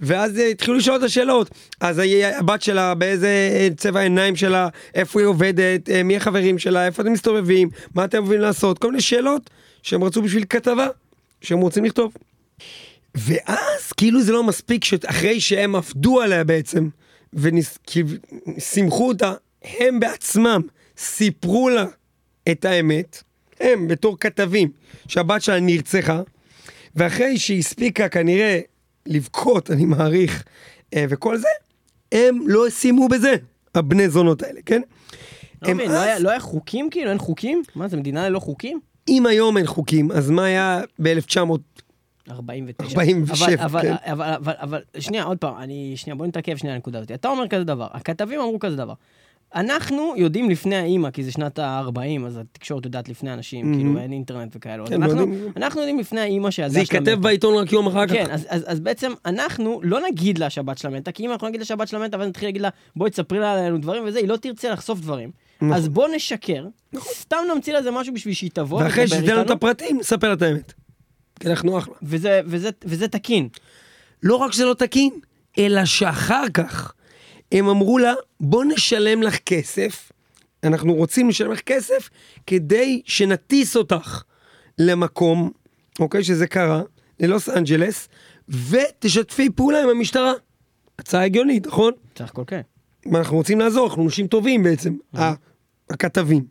ואז 0.00 0.38
התחילו 0.38 0.76
לשאול 0.76 0.96
את 0.96 1.02
השאלות. 1.02 1.50
אז 1.80 2.02
הבת 2.38 2.62
שלה, 2.62 2.94
באיזה 2.94 3.28
אה, 3.28 3.68
צבע 3.76 4.00
העיניים 4.00 4.36
שלה, 4.36 4.68
איפה 4.94 5.20
היא 5.20 5.26
עובדת, 5.26 5.90
אה, 5.90 6.02
מי 6.02 6.16
החברים 6.16 6.58
שלה, 6.58 6.86
איפה 6.86 7.02
אתם 7.02 7.12
מסתובבים, 7.12 7.68
מה 7.94 8.04
אתם 8.04 8.18
אוהבים 8.18 8.40
לעשות, 8.40 8.78
כל 8.78 8.90
מיני 8.90 9.02
שאלות 9.02 9.50
שהם 9.82 10.04
רצו 10.04 10.22
בשביל 10.22 10.44
כתבה 10.48 10.86
שהם 11.40 11.58
רוצים 11.58 11.84
לכתוב. 11.84 12.12
ואז 13.14 13.92
כאילו 13.96 14.22
זה 14.22 14.32
לא 14.32 14.44
מספיק 14.44 14.84
שאחרי 14.84 15.40
שהם 15.40 15.76
עבדו 15.76 16.20
עליה 16.20 16.44
בעצם 16.44 16.88
ושימחו 17.32 19.08
אותה, 19.08 19.32
הם 19.64 20.00
בעצמם 20.00 20.60
סיפרו 20.98 21.68
לה 21.68 21.84
את 22.50 22.64
האמת, 22.64 23.22
הם 23.64 23.88
בתור 23.88 24.16
כתבים, 24.20 24.70
שהבת 25.08 25.42
שלה 25.42 25.60
נרצחה, 25.60 26.20
ואחרי 26.96 27.38
שהיא 27.38 27.58
הספיקה 27.58 28.08
כנראה 28.08 28.60
לבכות, 29.06 29.70
אני 29.70 29.84
מעריך, 29.84 30.44
אה, 30.94 31.04
וכל 31.08 31.36
זה, 31.36 31.48
הם 32.12 32.38
לא 32.46 32.64
סיימו 32.68 33.08
בזה, 33.08 33.34
הבני 33.74 34.08
זונות 34.08 34.42
האלה, 34.42 34.60
כן? 34.66 34.82
לא 35.62 35.74
מבין, 35.74 35.90
לא 35.90 35.96
אז- 35.96 36.02
היה- 36.02 36.18
לא 36.18 36.30
היה 36.30 36.40
חוקים 36.40 36.90
כאילו? 36.90 37.10
אין 37.10 37.18
חוקים? 37.18 37.62
מה, 37.74 37.88
זה 37.88 37.96
מדינה 37.96 38.28
ללא 38.28 38.38
חוקים? 38.38 38.80
אם 39.08 39.26
היום 39.26 39.56
אין 39.56 39.66
חוקים, 39.66 40.12
אז 40.12 40.30
מה 40.30 40.44
היה 40.44 40.80
ב-1900? 41.02 41.38
49. 42.30 42.88
47, 42.90 43.64
אבל, 43.64 43.82
כן. 43.82 43.92
אבל, 43.92 44.22
אבל, 44.24 44.34
אבל, 44.36 44.52
אבל, 44.60 44.80
שנייה, 44.98 45.24
עוד 45.24 45.38
פעם, 45.38 45.54
אני, 45.58 45.92
שנייה, 45.96 46.14
בוא 46.14 46.26
נתעכב 46.26 46.56
שנייה 46.56 46.72
על 46.74 46.76
הנקודה 46.76 46.98
הזאת. 46.98 47.10
אתה 47.12 47.28
אומר 47.28 47.48
כזה 47.48 47.64
דבר, 47.64 47.86
הכתבים 47.92 48.40
אמרו 48.40 48.58
כזה 48.58 48.76
דבר. 48.76 48.94
אנחנו 49.54 50.14
יודעים 50.16 50.50
לפני 50.50 50.76
האימא, 50.76 51.10
כי 51.10 51.24
זה 51.24 51.32
שנת 51.32 51.58
ה-40, 51.58 52.26
אז 52.26 52.36
התקשורת 52.36 52.84
יודעת 52.84 53.08
לפני 53.08 53.32
אנשים, 53.32 53.72
Mhm. 53.72 53.76
כאילו 53.76 53.98
אין 53.98 54.12
אינטרנט 54.12 54.52
וכאלו. 54.56 54.86
כן, 54.86 55.02
אנחנו, 55.02 55.20
יודעים. 55.20 55.52
אנחנו 55.56 55.80
יודעים 55.80 55.98
לפני 55.98 56.20
האימא 56.20 56.50
שהילדה 56.50 56.72
זה 56.74 56.84
שלה 56.86 56.98
ייכתב 56.98 57.10
מתה. 57.12 57.20
בעיתון 57.20 57.54
רק 57.54 57.72
יום 57.72 57.86
אחר 57.86 58.06
כך. 58.06 58.12
כן, 58.12 58.26
אז, 58.30 58.46
אז, 58.48 58.64
אז 58.66 58.80
בעצם 58.80 59.12
אנחנו 59.26 59.80
לא 59.84 60.00
נגיד 60.10 60.38
לה 60.38 60.50
שהבת 60.50 60.78
שלה 60.78 60.90
מתה, 60.90 61.12
כי 61.12 61.26
אם 61.26 61.32
אנחנו 61.32 61.48
נגיד 61.48 61.60
לה 61.60 61.66
שהבת 61.66 61.88
שלה 61.88 61.98
מתה, 61.98 62.18
ואז 62.18 62.28
נתחיל 62.28 62.48
להגיד 62.48 62.62
לה, 62.62 62.68
בואי 62.96 63.10
תספרי 63.10 63.38
לה 63.38 63.52
עלינו 63.52 63.78
דברים 63.78 64.02
וזה, 64.06 64.18
היא 64.18 64.28
לא 64.28 64.36
תרצה 64.36 64.70
לחשוף 64.70 65.00
דברים. 65.00 65.30
נכון. 65.56 65.72
אז 65.72 65.88
בוא 65.88 66.08
נשקר, 66.16 66.66
סתם 67.12 67.36
נמציא 67.54 67.72
לה 67.72 67.78
איזה 67.78 67.90
משהו 67.90 68.14
בשביל 68.14 68.34
שהיא 68.34 68.50
תבוא 68.54 68.82
ואחרי 68.82 69.08
שתיתן 69.08 69.32
לנו 69.32 69.42
את 69.42 69.50
הפרטים, 69.50 69.98
נספר 69.98 70.28
לה 70.28 70.34
את 70.34 70.42
האמת. 70.42 70.72
כי 71.40 71.48
אנחנו 71.48 71.78
אחלה. 71.78 71.94
וזה, 72.02 72.40
וזה, 72.46 72.70
וזה 72.84 73.08
תקין. 73.08 73.48
לא 74.22 74.36
רק 74.36 74.52
שזה 74.52 74.64
לא 74.64 74.74
תקין, 74.74 75.10
אלא 75.58 75.84
שאחר 75.84 76.44
כך 76.54 76.92
הם 77.52 77.68
אמרו 77.68 77.98
לה, 77.98 78.14
בוא 78.40 78.64
נשלם 78.64 79.22
לך 79.22 79.38
כסף, 79.38 80.12
אנחנו 80.64 80.94
רוצים 80.94 81.28
לשלם 81.28 81.52
לך 81.52 81.60
כסף 81.60 82.10
כדי 82.46 83.02
שנטיס 83.06 83.76
אותך 83.76 84.22
למקום, 84.78 85.50
אוקיי, 86.00 86.24
שזה 86.24 86.46
קרה, 86.46 86.82
ללוס 87.20 87.48
אנג'לס, 87.48 88.08
ותשתפי 88.48 89.50
פעולה 89.50 89.82
עם 89.82 89.88
המשטרה. 89.88 90.32
הצעה 90.98 91.24
הגיונית, 91.24 91.66
נכון? 91.66 91.92
סך 92.18 92.30
הכל 92.30 92.42
כן. 92.46 92.60
אנחנו 93.14 93.36
רוצים 93.36 93.60
לעזור, 93.60 93.86
אנחנו 93.88 94.04
אנשים 94.04 94.26
טובים 94.26 94.62
בעצם, 94.62 94.94
ה- 95.16 95.32
הכתבים. 95.90 96.44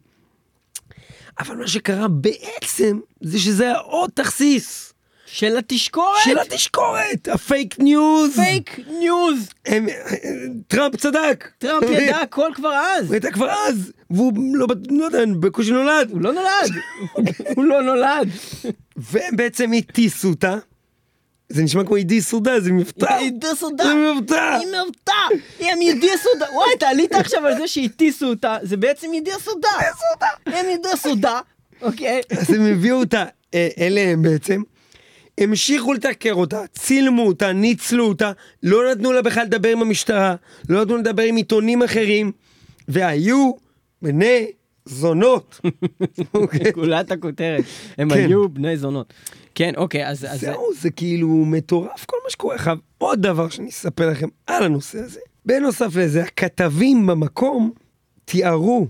אבל 1.40 1.56
מה 1.56 1.68
שקרה 1.68 2.08
בעצם, 2.08 3.00
זה 3.22 3.40
שזה 3.40 3.64
היה 3.64 3.78
עוד 3.78 4.10
תכסיס 4.14 4.93
של 5.34 5.58
התשקורת! 5.58 6.18
של 6.24 6.40
התשקורת, 6.40 7.28
ה 7.28 7.38
fake 7.38 7.80
news. 7.80 8.36
Fake 8.36 8.80
news! 9.00 9.50
הם- 9.66 9.88
טראמפ 10.68 10.96
צדק. 10.96 11.50
טראמפ 11.58 11.84
ידע 11.90 12.18
הכל 12.18 12.50
כבר 12.56 12.74
אז! 12.74 13.06
הוא 13.06 13.14
הייתה 13.14 13.32
כבר 13.32 13.52
אז, 13.68 13.92
והוא 14.10 14.34
לא, 14.54 14.68
לא 14.90 15.06
יודע, 15.06 15.20
בקושי 15.40 15.72
נולד. 15.72 16.12
הוא 16.12 16.22
לא 16.22 16.34
נולד! 16.34 16.72
הוא 17.56 17.64
לא 17.66 17.82
נולד! 17.84 18.30
והם 18.98 19.36
בעצם 19.36 19.72
הטיסו 19.78 20.28
אותה. 20.30 20.58
זה 21.50 21.64
נשמע 21.64 21.84
כמו 21.84 21.96
הדיסו 21.96 22.38
אותה, 22.38 22.60
זה 22.60 22.72
מבטא. 22.72 23.06
הטיסו 23.38 23.66
אותה! 23.66 23.84
זה 23.84 23.94
מבטא. 23.96 24.58
היא 24.60 24.68
מבטא! 24.68 25.14
הם 25.60 25.78
הדיסו 25.92 26.30
אותה! 26.34 26.46
וואי, 26.54 26.70
אתה 26.78 26.88
עלית 26.88 27.14
עכשיו 27.14 27.46
על 27.46 27.58
זה 27.58 27.68
שהטיסו 27.68 28.26
אותה, 28.30 28.58
זה 28.62 28.78
בעצם 28.78 29.08
הדיסו 29.18 29.52
אותה! 29.52 29.68
הם 30.46 30.66
הדיסו 30.74 31.10
אותה! 31.10 31.40
אוקיי? 31.82 32.22
אז 32.40 32.50
הם 32.50 32.66
הביאו 32.66 33.00
אותה 33.00 33.26
אה, 33.54 33.68
אליהם 33.80 34.22
בעצם. 34.22 34.62
המשיכו 35.38 35.94
לתחקר 35.94 36.34
אותה, 36.34 36.62
צילמו 36.74 37.28
אותה, 37.28 37.54
ניצלו 37.54 38.08
אותה, 38.08 38.32
לא 38.64 38.92
נתנו 38.92 39.12
לה 39.12 39.22
בכלל 39.22 39.44
לדבר 39.44 39.70
עם 39.70 39.82
המשטרה, 39.82 40.36
לא 40.70 40.82
נתנו 40.82 40.96
לה 40.96 41.02
לדבר 41.02 41.24
עם 41.24 41.36
עיתונים 41.36 41.84
אחרים, 41.84 42.32
והיו 42.88 43.52
בני 44.02 44.48
זונות. 44.86 45.60
אוקיי? 46.34 46.72
גולת 46.72 47.12
הכותרת. 47.12 47.64
הם 47.98 48.10
כן. 48.10 48.16
היו 48.16 48.50
בני 48.50 48.78
זונות. 48.78 49.14
כן, 49.56 49.74
אוקיי, 49.78 50.08
אז... 50.08 50.26
אז- 50.26 50.40
זהו, 50.40 50.70
זה 50.80 50.90
כאילו 50.90 51.28
מטורף 51.28 52.06
כל 52.06 52.18
מה 52.24 52.30
שקורה. 52.30 52.56
עכשיו, 52.56 52.78
עוד 52.98 53.22
דבר 53.22 53.50
שאני 53.50 53.70
אספר 53.70 54.10
לכם 54.10 54.28
על 54.48 54.64
הנושא 54.64 55.00
הזה. 55.00 55.20
בנוסף 55.46 55.96
לזה, 55.96 56.24
הכתבים 56.24 57.08
במקום 57.08 57.72
תיארו 58.26 58.88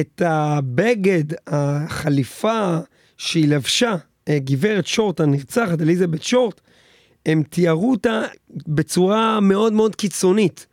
את 0.00 0.22
הבגד, 0.24 1.24
החליפה 1.46 2.78
שהיא 3.16 3.48
לבשה, 3.48 3.96
גברת 4.30 4.86
שורט 4.86 5.20
הנרצחת, 5.20 5.80
אליזבת 5.80 6.22
שורט, 6.22 6.60
הם 7.26 7.42
תיארו 7.42 7.90
אותה 7.90 8.22
בצורה 8.50 9.40
מאוד 9.40 9.72
מאוד 9.72 9.96
קיצונית. 9.96 10.66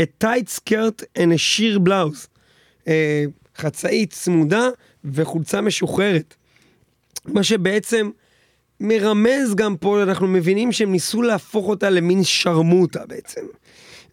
A 0.00 0.24
tight 0.24 0.48
skirt 0.48 1.02
and 1.18 1.32
a 1.32 1.38
sheer 1.38 1.88
blouse. 1.88 2.26
אה, 2.88 3.24
חצאית 3.56 4.12
צמודה 4.12 4.68
וחולצה 5.04 5.60
משוחררת. 5.60 6.34
מה 7.24 7.42
שבעצם 7.42 8.10
מרמז 8.80 9.54
גם 9.54 9.76
פה, 9.76 10.02
אנחנו 10.02 10.26
מבינים 10.26 10.72
שהם 10.72 10.92
ניסו 10.92 11.22
להפוך 11.22 11.68
אותה 11.68 11.90
למין 11.90 12.24
שרמוטה 12.24 13.00
בעצם. 13.06 13.40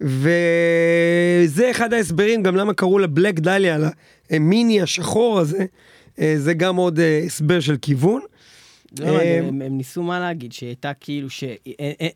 וזה 0.01 1.71
אחד 1.71 1.93
ההסברים 1.93 2.43
גם 2.43 2.55
למה 2.55 2.73
קראו 2.73 2.99
לה 2.99 3.07
בלק 3.07 3.39
דליה, 3.39 3.77
למיני 4.31 4.81
השחור 4.81 5.39
הזה, 5.39 5.65
אה, 6.19 6.35
זה 6.37 6.53
גם 6.53 6.75
עוד 6.75 6.99
אה, 6.99 7.21
הסבר 7.25 7.59
של 7.59 7.77
כיוון. 7.81 8.21
לא 8.99 9.05
הבנתי, 9.05 9.25
אה, 9.25 9.37
הם 9.47 9.61
הם 9.61 9.77
ניסו 9.77 10.03
מה 10.03 10.19
להגיד, 10.19 10.51
שהיא 10.51 10.67
הייתה 10.67 10.93
כאילו 10.93 11.29
ש... 11.29 11.43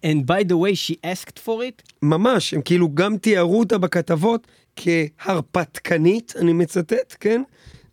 And 0.06 0.26
by 0.28 0.48
the 0.50 0.56
way 0.56 0.76
she 0.88 0.96
asked 1.06 1.40
for 1.46 1.48
it? 1.48 1.94
ממש, 2.02 2.54
הם 2.54 2.62
כאילו 2.62 2.96
גם 2.96 3.18
תיארו 3.18 3.60
אותה 3.60 3.78
בכתבות 3.78 4.48
כהרפתקנית, 4.76 6.34
אני 6.40 6.54
מצטט, 6.54 7.16
כן? 7.20 7.42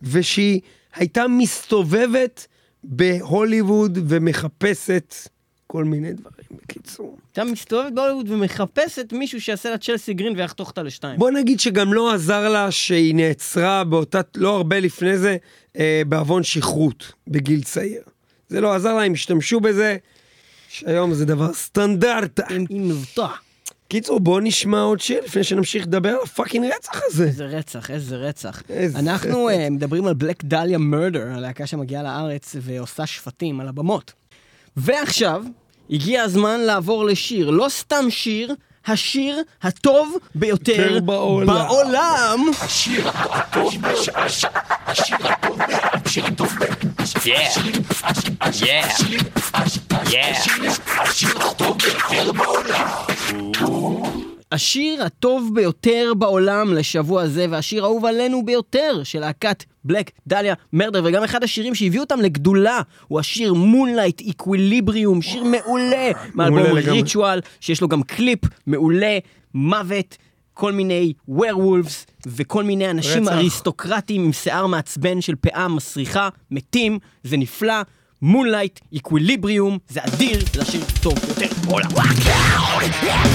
ושהיא 0.02 0.60
הייתה 0.94 1.28
מסתובבת 1.28 2.46
בהוליווד 2.84 3.98
ומחפשת 4.08 5.14
כל 5.66 5.84
מיני 5.84 6.12
דברים, 6.12 6.46
בקיצור. 6.50 7.18
הייתה 7.28 7.52
מסתובבת 7.52 7.92
בהוליווד 7.92 8.30
ומחפשת 8.30 9.12
מישהו 9.12 9.40
שיעשה 9.40 9.70
לה 9.70 9.78
צ'לסי 9.78 10.14
גרין 10.14 10.36
ויחתוך 10.36 10.68
אותה 10.68 10.82
לשתיים. 10.82 11.18
בוא 11.18 11.30
נגיד 11.30 11.60
שגם 11.60 11.92
לא 11.94 12.14
עזר 12.14 12.48
לה 12.48 12.70
שהיא 12.70 13.14
נעצרה 13.14 13.84
באותה, 13.84 14.20
לא 14.36 14.56
הרבה 14.56 14.80
לפני 14.80 15.18
זה, 15.18 15.36
אה, 15.78 16.02
בעוון 16.08 16.42
שכרות, 16.42 17.12
בגיל 17.28 17.62
צעיר. 17.62 18.02
זה 18.50 18.60
לא 18.60 18.74
עזר 18.74 18.94
לה, 18.94 19.02
הם 19.04 19.12
השתמשו 19.12 19.60
בזה, 19.60 19.96
שהיום 20.68 21.14
זה 21.14 21.24
דבר 21.26 21.52
סטנדרטה. 21.52 22.42
עם- 22.50 22.66
מבטא. 22.70 23.26
קיצור, 23.88 24.20
בוא 24.20 24.40
נשמע 24.40 24.80
עוד 24.80 25.00
שיר 25.00 25.20
לפני 25.24 25.44
שנמשיך 25.44 25.82
לדבר 25.86 26.08
על 26.08 26.18
הפאקינג 26.24 26.66
רצח 26.76 27.00
הזה. 27.06 27.24
איזה 27.24 27.44
רצח, 27.46 27.90
איזה 27.90 28.16
רצח. 28.16 28.62
איזה 28.68 28.98
אנחנו 28.98 29.44
רצח. 29.44 29.58
אה, 29.58 29.70
מדברים 29.70 30.06
על 30.06 30.14
בלק 30.14 30.44
דליה 30.44 30.78
מרדר, 30.78 31.26
הלהקה 31.34 31.66
שמגיעה 31.66 32.02
לארץ 32.02 32.56
ועושה 32.60 33.06
שפטים 33.06 33.60
על 33.60 33.68
הבמות. 33.68 34.12
ועכשיו, 34.76 35.44
הגיע 35.90 36.22
הזמן 36.22 36.60
לעבור 36.60 37.04
לשיר, 37.04 37.50
לא 37.50 37.66
סתם 37.68 38.04
שיר, 38.10 38.54
השיר 38.86 39.42
הטוב 39.62 40.16
ביותר 40.34 40.72
יותר 40.72 41.00
בעולם. 41.00 41.46
בעולם. 41.46 42.50
השיר 54.52 55.04
הטוב 55.04 55.50
ביותר 55.54 56.12
בעולם 56.18 56.74
לשבוע 56.74 57.26
זה, 57.26 57.46
והשיר 57.50 57.84
האהוב 57.84 58.04
עלינו 58.04 58.44
ביותר 58.44 59.00
של 59.04 59.20
להקת 59.20 59.64
Black 59.84 60.10
Dahlia 60.26 60.54
Murder, 60.72 61.02
וגם 61.04 61.24
אחד 61.24 61.44
השירים 61.44 61.74
שהביאו 61.74 62.02
אותם 62.02 62.20
לגדולה, 62.20 62.80
הוא 63.08 63.20
השיר 63.20 63.54
Moonlight 63.54 64.20
Equilibrium, 64.20 65.22
שיר 65.22 65.44
מעולה, 65.44 66.10
מאלבום. 66.34 66.62
Ritual, 66.72 67.40
שיש 67.60 67.80
לו 67.80 67.88
גם 67.88 68.02
קליפ 68.02 68.38
מעולה, 68.66 69.18
מוות, 69.54 70.16
כל 70.54 70.72
מיני 70.72 71.12
werewolves, 71.28 72.06
וכל 72.26 72.64
מיני 72.64 72.90
אנשים 72.90 73.22
רצח. 73.22 73.32
אריסטוקרטים 73.32 74.24
עם 74.24 74.32
שיער 74.32 74.66
מעצבן 74.66 75.20
של 75.20 75.34
פאה 75.34 75.68
מסריחה, 75.68 76.28
מתים, 76.50 76.98
זה 77.24 77.36
נפלא. 77.36 77.74
Moonlight, 78.22 78.80
Equilibrium, 78.92 79.78
זה 79.88 80.00
אדיר, 80.04 80.44
זה 80.52 80.62
השיר 80.62 80.84
טוב 81.02 81.18
ביותר 81.18 81.54
בעולם. 81.66 81.90
המפקד! 81.96 83.30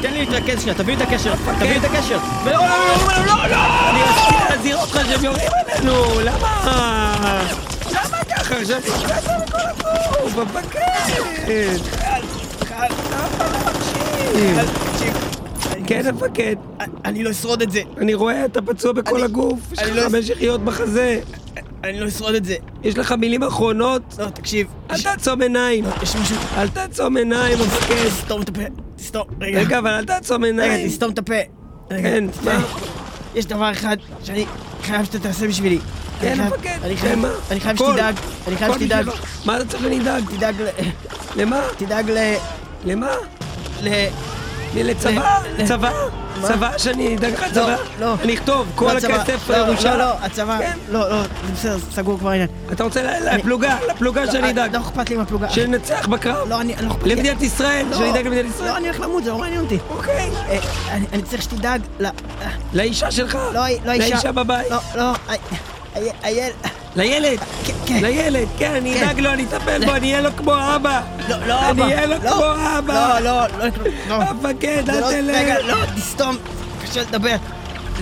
תיתן 0.00 0.12
לי 0.12 0.18
להתרכז 0.26 0.60
שנייה, 0.62 0.74
תביא 0.78 0.96
לי 0.96 1.02
את 1.04 1.08
הקשר, 1.08 1.34
תביא 1.58 1.68
לי 1.70 1.76
את 1.78 1.84
הקשר. 1.84 2.18
ולא, 2.44 2.52
לא, 2.52 2.66
לא, 2.66 3.12
עלינו, 3.12 3.26
לא, 3.26 3.46
לא! 3.46 3.56
אני 3.90 4.00
רציתי 4.02 4.44
להזהיר 4.50 4.76
אותך 4.76 5.00
שהם 5.10 5.24
יורים 5.24 5.48
עלינו! 5.68 6.20
למה? 6.20 7.42
למה 7.92 8.24
ככה? 8.30 8.54
עכשיו 8.56 8.78
נשמעת 8.78 9.24
לכל 9.24 9.58
הגוף! 9.58 10.38
המפקד! 10.38 11.76
למה? 13.08 14.62
אני- 15.72 15.84
כן, 15.86 16.06
המפקד. 16.06 16.56
אני 17.04 17.22
לא 17.24 17.30
אשרוד 17.30 17.62
את 17.62 17.70
זה. 17.70 17.80
אני 17.98 18.14
רואה, 18.14 18.44
אתה 18.44 18.62
פצוע 18.62 18.92
בכל 18.92 19.22
הגוף. 19.22 19.58
יש 19.72 19.78
לך 19.78 19.96
לא- 19.96 20.02
חמש 20.08 20.28
יחיות 20.28 20.64
בחזה. 20.64 21.20
אני 21.84 22.00
לא 22.00 22.08
אשרוד 22.08 22.34
את 22.34 22.44
זה. 22.44 22.54
יש 22.82 22.98
לך 22.98 23.12
מילים 23.12 23.42
אחרונות? 23.42 24.02
לא, 24.18 24.26
תקשיב. 24.30 24.66
אל 24.90 25.00
תעצום 25.02 25.42
עיניים. 25.42 25.84
יש 26.02 26.16
משהו... 26.16 26.36
אל 26.56 26.68
תעצום 26.68 27.16
עיניים, 27.16 27.58
המפקד. 27.60 28.08
תסתום 28.08 28.42
את 28.42 28.48
הפה. 28.48 28.60
תסתום. 29.10 29.24
רגע. 29.40 29.60
רגע, 29.60 29.78
אבל 29.78 29.90
אל 29.90 30.04
תעצום 30.04 30.44
רגע, 30.44 30.62
עיניים. 30.62 30.88
תסתום 30.88 31.10
את 31.12 31.18
הפה. 31.18 31.34
רגע, 31.90 32.10
כן, 32.10 32.30
תסתום. 32.30 32.46
מה? 32.46 32.64
יש 33.34 33.46
דבר 33.46 33.72
אחד 33.72 33.96
שאני 34.24 34.46
חייב 34.82 35.04
שאתה 35.04 35.18
תעשה 35.18 35.48
בשבילי. 35.48 35.78
כן, 36.20 36.40
המפקד. 36.40 36.78
אני 36.82 36.96
כן, 36.96 37.18
חייב. 37.60 37.76
שתדאג, 37.76 38.14
אני 38.48 38.56
חייב 38.56 38.74
שתדאג. 38.78 39.10
מה 39.44 39.56
אתה 39.56 39.64
צריך 39.64 39.82
שנדאג? 39.82 40.24
תדאג 40.36 40.54
ל... 40.62 40.66
למה? 41.36 41.60
תדאג 41.76 42.10
ל... 42.10 42.34
למה? 42.84 43.10
ל... 43.82 43.88
לצבא? 44.74 45.38
ל- 45.58 45.66
צבא? 45.66 45.90
מה? 46.40 46.48
צבא 46.48 46.78
שאני 46.78 47.16
אדאג 47.16 47.32
לך 47.32 47.44
צבא? 47.52 47.76
לא. 48.00 48.14
אני 48.24 48.34
אכתוב, 48.34 48.66
כל 48.74 48.84
לא, 48.92 48.96
הצבא. 48.98 49.14
הכסף 49.14 49.50
לא, 49.50 49.56
ירושה. 49.56 49.92
לא, 49.96 49.98
לא, 49.98 50.12
הצבא, 50.22 50.58
כן. 50.58 50.78
לא, 50.88 51.10
לא, 51.10 51.22
זה 51.22 51.28
בסדר, 51.54 51.76
סגור 51.92 52.18
כבר 52.18 52.30
העניין. 52.30 52.48
אתה 52.72 52.84
רוצה 52.84 53.02
לפלוגה, 53.20 53.78
לפלוגה 53.90 54.24
לא, 54.24 54.32
שאני 54.32 54.50
אדאג. 54.50 54.76
לא 54.76 54.80
אכפת 54.80 55.10
לי 55.10 55.16
מהפלוגה. 55.16 55.48
שננצח 55.50 56.06
בקרב. 56.06 56.48
לא, 56.48 56.60
אני, 56.60 56.74
לא 56.80 56.88
אכפת 56.92 57.02
לי. 57.06 57.14
למדינת 57.14 57.42
ישראל, 57.42 57.86
לא. 57.90 57.96
שאני 57.96 58.10
אדאג 58.10 58.26
למדינת 58.26 58.50
ישראל. 58.54 58.68
לא, 58.68 58.76
אני 58.76 58.88
הולך 58.88 59.00
למות, 59.00 59.24
זה 59.24 59.30
לא 59.30 59.38
מעניין 59.38 59.60
אותי. 59.60 59.78
אוקיי. 59.90 60.30
אה, 60.48 60.58
אני 61.12 61.22
צריך 61.22 61.42
שתדאג 61.42 61.80
ל... 62.00 62.06
לאישה 62.72 63.10
שלך. 63.10 63.34
לא, 63.34 63.60
לא 63.84 63.92
אישה. 63.92 64.14
לאישה 64.14 64.32
בבית. 64.32 64.70
לא, 64.70 64.78
לא, 64.94 65.12
אי- 65.96 66.10
אייל... 66.24 66.52
לילד. 66.96 67.38
כן, 67.64 67.72
כן. 67.86 67.98
לילד, 68.02 68.48
כן, 68.58 68.74
אני 68.74 68.94
כן. 68.94 69.04
אדאג 69.04 69.20
לו, 69.20 69.30
אני 69.30 69.44
אטפל 69.44 69.84
בו, 69.84 69.92
אני 69.94 70.10
אהיה 70.12 70.20
לו 70.20 70.30
כמו 70.36 70.52
אבא. 70.76 71.00
לא, 71.28 71.36
לא, 71.46 71.70
אני. 71.70 71.82
אהיה 71.82 72.06
לו 72.06 72.14
לא. 72.24 72.30
כמו 72.30 72.44
אבא. 72.78 73.18
לא, 73.20 73.46
לא, 73.58 73.68
לא. 74.08 74.14
המפקד, 74.22 74.90
אל 74.90 75.00
לא- 75.00 75.06
רגע, 75.06 75.56
תלך. 75.56 75.66
לא, 75.66 75.76
תסתום. 75.96 76.36
קשה 76.82 77.00
לדבר. 77.02 77.36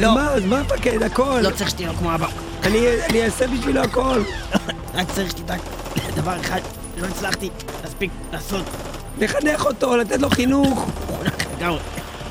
לא, 0.00 0.14
מה, 0.14 0.30
אז 0.30 0.44
מה 0.44 0.58
המפקד, 0.58 1.02
הכל. 1.02 1.40
לא 1.42 1.50
צריך 1.50 1.70
שתהיה 1.70 1.88
לו 1.88 1.94
כמו 1.94 2.14
אבא. 2.14 2.26
אני 2.64 3.22
אעשה 3.24 3.46
בשבילו 3.46 3.80
הכל. 3.80 4.22
רק 4.94 5.06
צריך 5.14 5.30
שתדאג 5.30 5.58
לדבר 6.08 6.40
אחד, 6.40 6.60
לא 6.98 7.06
הצלחתי 7.06 7.50
להספיק 7.84 8.10
לעשות. 8.32 8.64
לחנך 9.18 9.66
אותו, 9.66 9.96
לתת 9.96 10.18
לו 10.20 10.30
חינוך. 10.30 10.86
חונך 11.06 11.34
לגמרי. 11.58 11.78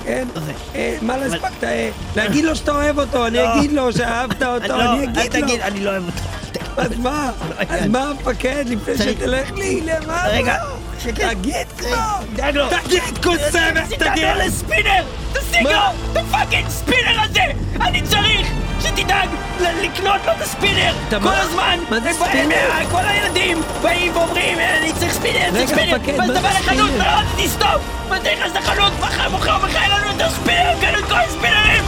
כן? 0.08 0.28
לא 0.36 0.41
זה. 0.41 0.51
אה, 0.76 0.97
מה 1.01 1.18
לא 1.18 1.24
הספקת? 1.24 1.64
אה, 1.64 1.89
להגיד 2.16 2.45
לו 2.45 2.55
שאתה 2.55 2.72
אוהב 2.72 2.99
אותו, 2.99 3.28
אני 3.28 3.38
לא. 3.38 3.55
אגיד 3.60 3.72
לו 3.72 3.93
שאהבת 3.93 4.43
אותו, 4.43 4.68
לא, 4.68 4.93
אני 4.93 5.05
אל 5.05 5.10
אגיד 5.10 5.36
לו. 5.36 5.41
תגיד, 5.41 5.62
אני 5.62 5.80
לא 5.80 5.89
אוהב 5.89 6.03
אותו. 6.05 6.22
אז 6.78 6.97
מה? 6.99 7.32
אז 7.70 7.88
מה 7.88 8.10
המפקד, 8.10 8.66
לפני 8.68 8.97
שתלך 8.97 9.51
לי 9.51 9.82
למעלה? 9.82 10.38
רגע. 10.38 10.55
תגיד 11.03 11.67
כבר! 11.77 11.97
תדאג 12.33 12.57
לו. 12.57 12.65
תגיד, 12.69 13.03
קוסמת, 13.23 13.93
תגיד! 13.97 14.23
לו 14.23 14.45
לספינר! 14.45 15.03
תשיג? 15.33 15.63
לו 15.67 15.71
את 16.11 16.17
הפאקינג 16.17 16.69
ספינר 16.69 17.21
הזה! 17.23 17.41
אני 17.81 18.01
צריך 18.01 18.47
שתדאג 18.81 19.29
לקנות 19.59 20.25
לו 20.25 20.31
את 20.31 20.41
הספינר! 20.41 20.93
כל? 21.09 21.29
הזמן! 21.33 21.79
מה 21.89 21.99
זה 21.99 22.03
באים, 22.03 22.13
ספינר? 22.13 22.55
אה, 22.55 22.85
כל 22.91 23.07
הילדים 23.07 23.61
באים 23.81 24.17
ואומרים, 24.17 24.59
אה, 24.59 24.77
אני 24.77 24.93
צריך 24.93 25.13
ספינר, 25.13 25.47
אני 25.47 25.67
צריך 25.67 25.69
ספינר! 25.69 26.19
ואז 26.19 26.29
אתה 26.29 26.41
בא 26.41 26.49
לחנות, 26.49 26.89
ספינר? 26.89 26.97
לא, 26.97 27.43
תסתום! 27.45 27.81
ואתה 28.09 28.29
נכנס 28.33 28.55
לחנות, 28.55 28.93
המוכר 28.99 29.30
אומר 29.30 29.65
לך, 29.65 29.75
אין 29.75 29.91
לנו 29.91 30.11
את 30.15 30.21
הספינר, 30.21 30.73
קנו 30.81 30.99
את 30.99 31.05
כל 31.09 31.15
הספינרים! 31.15 31.83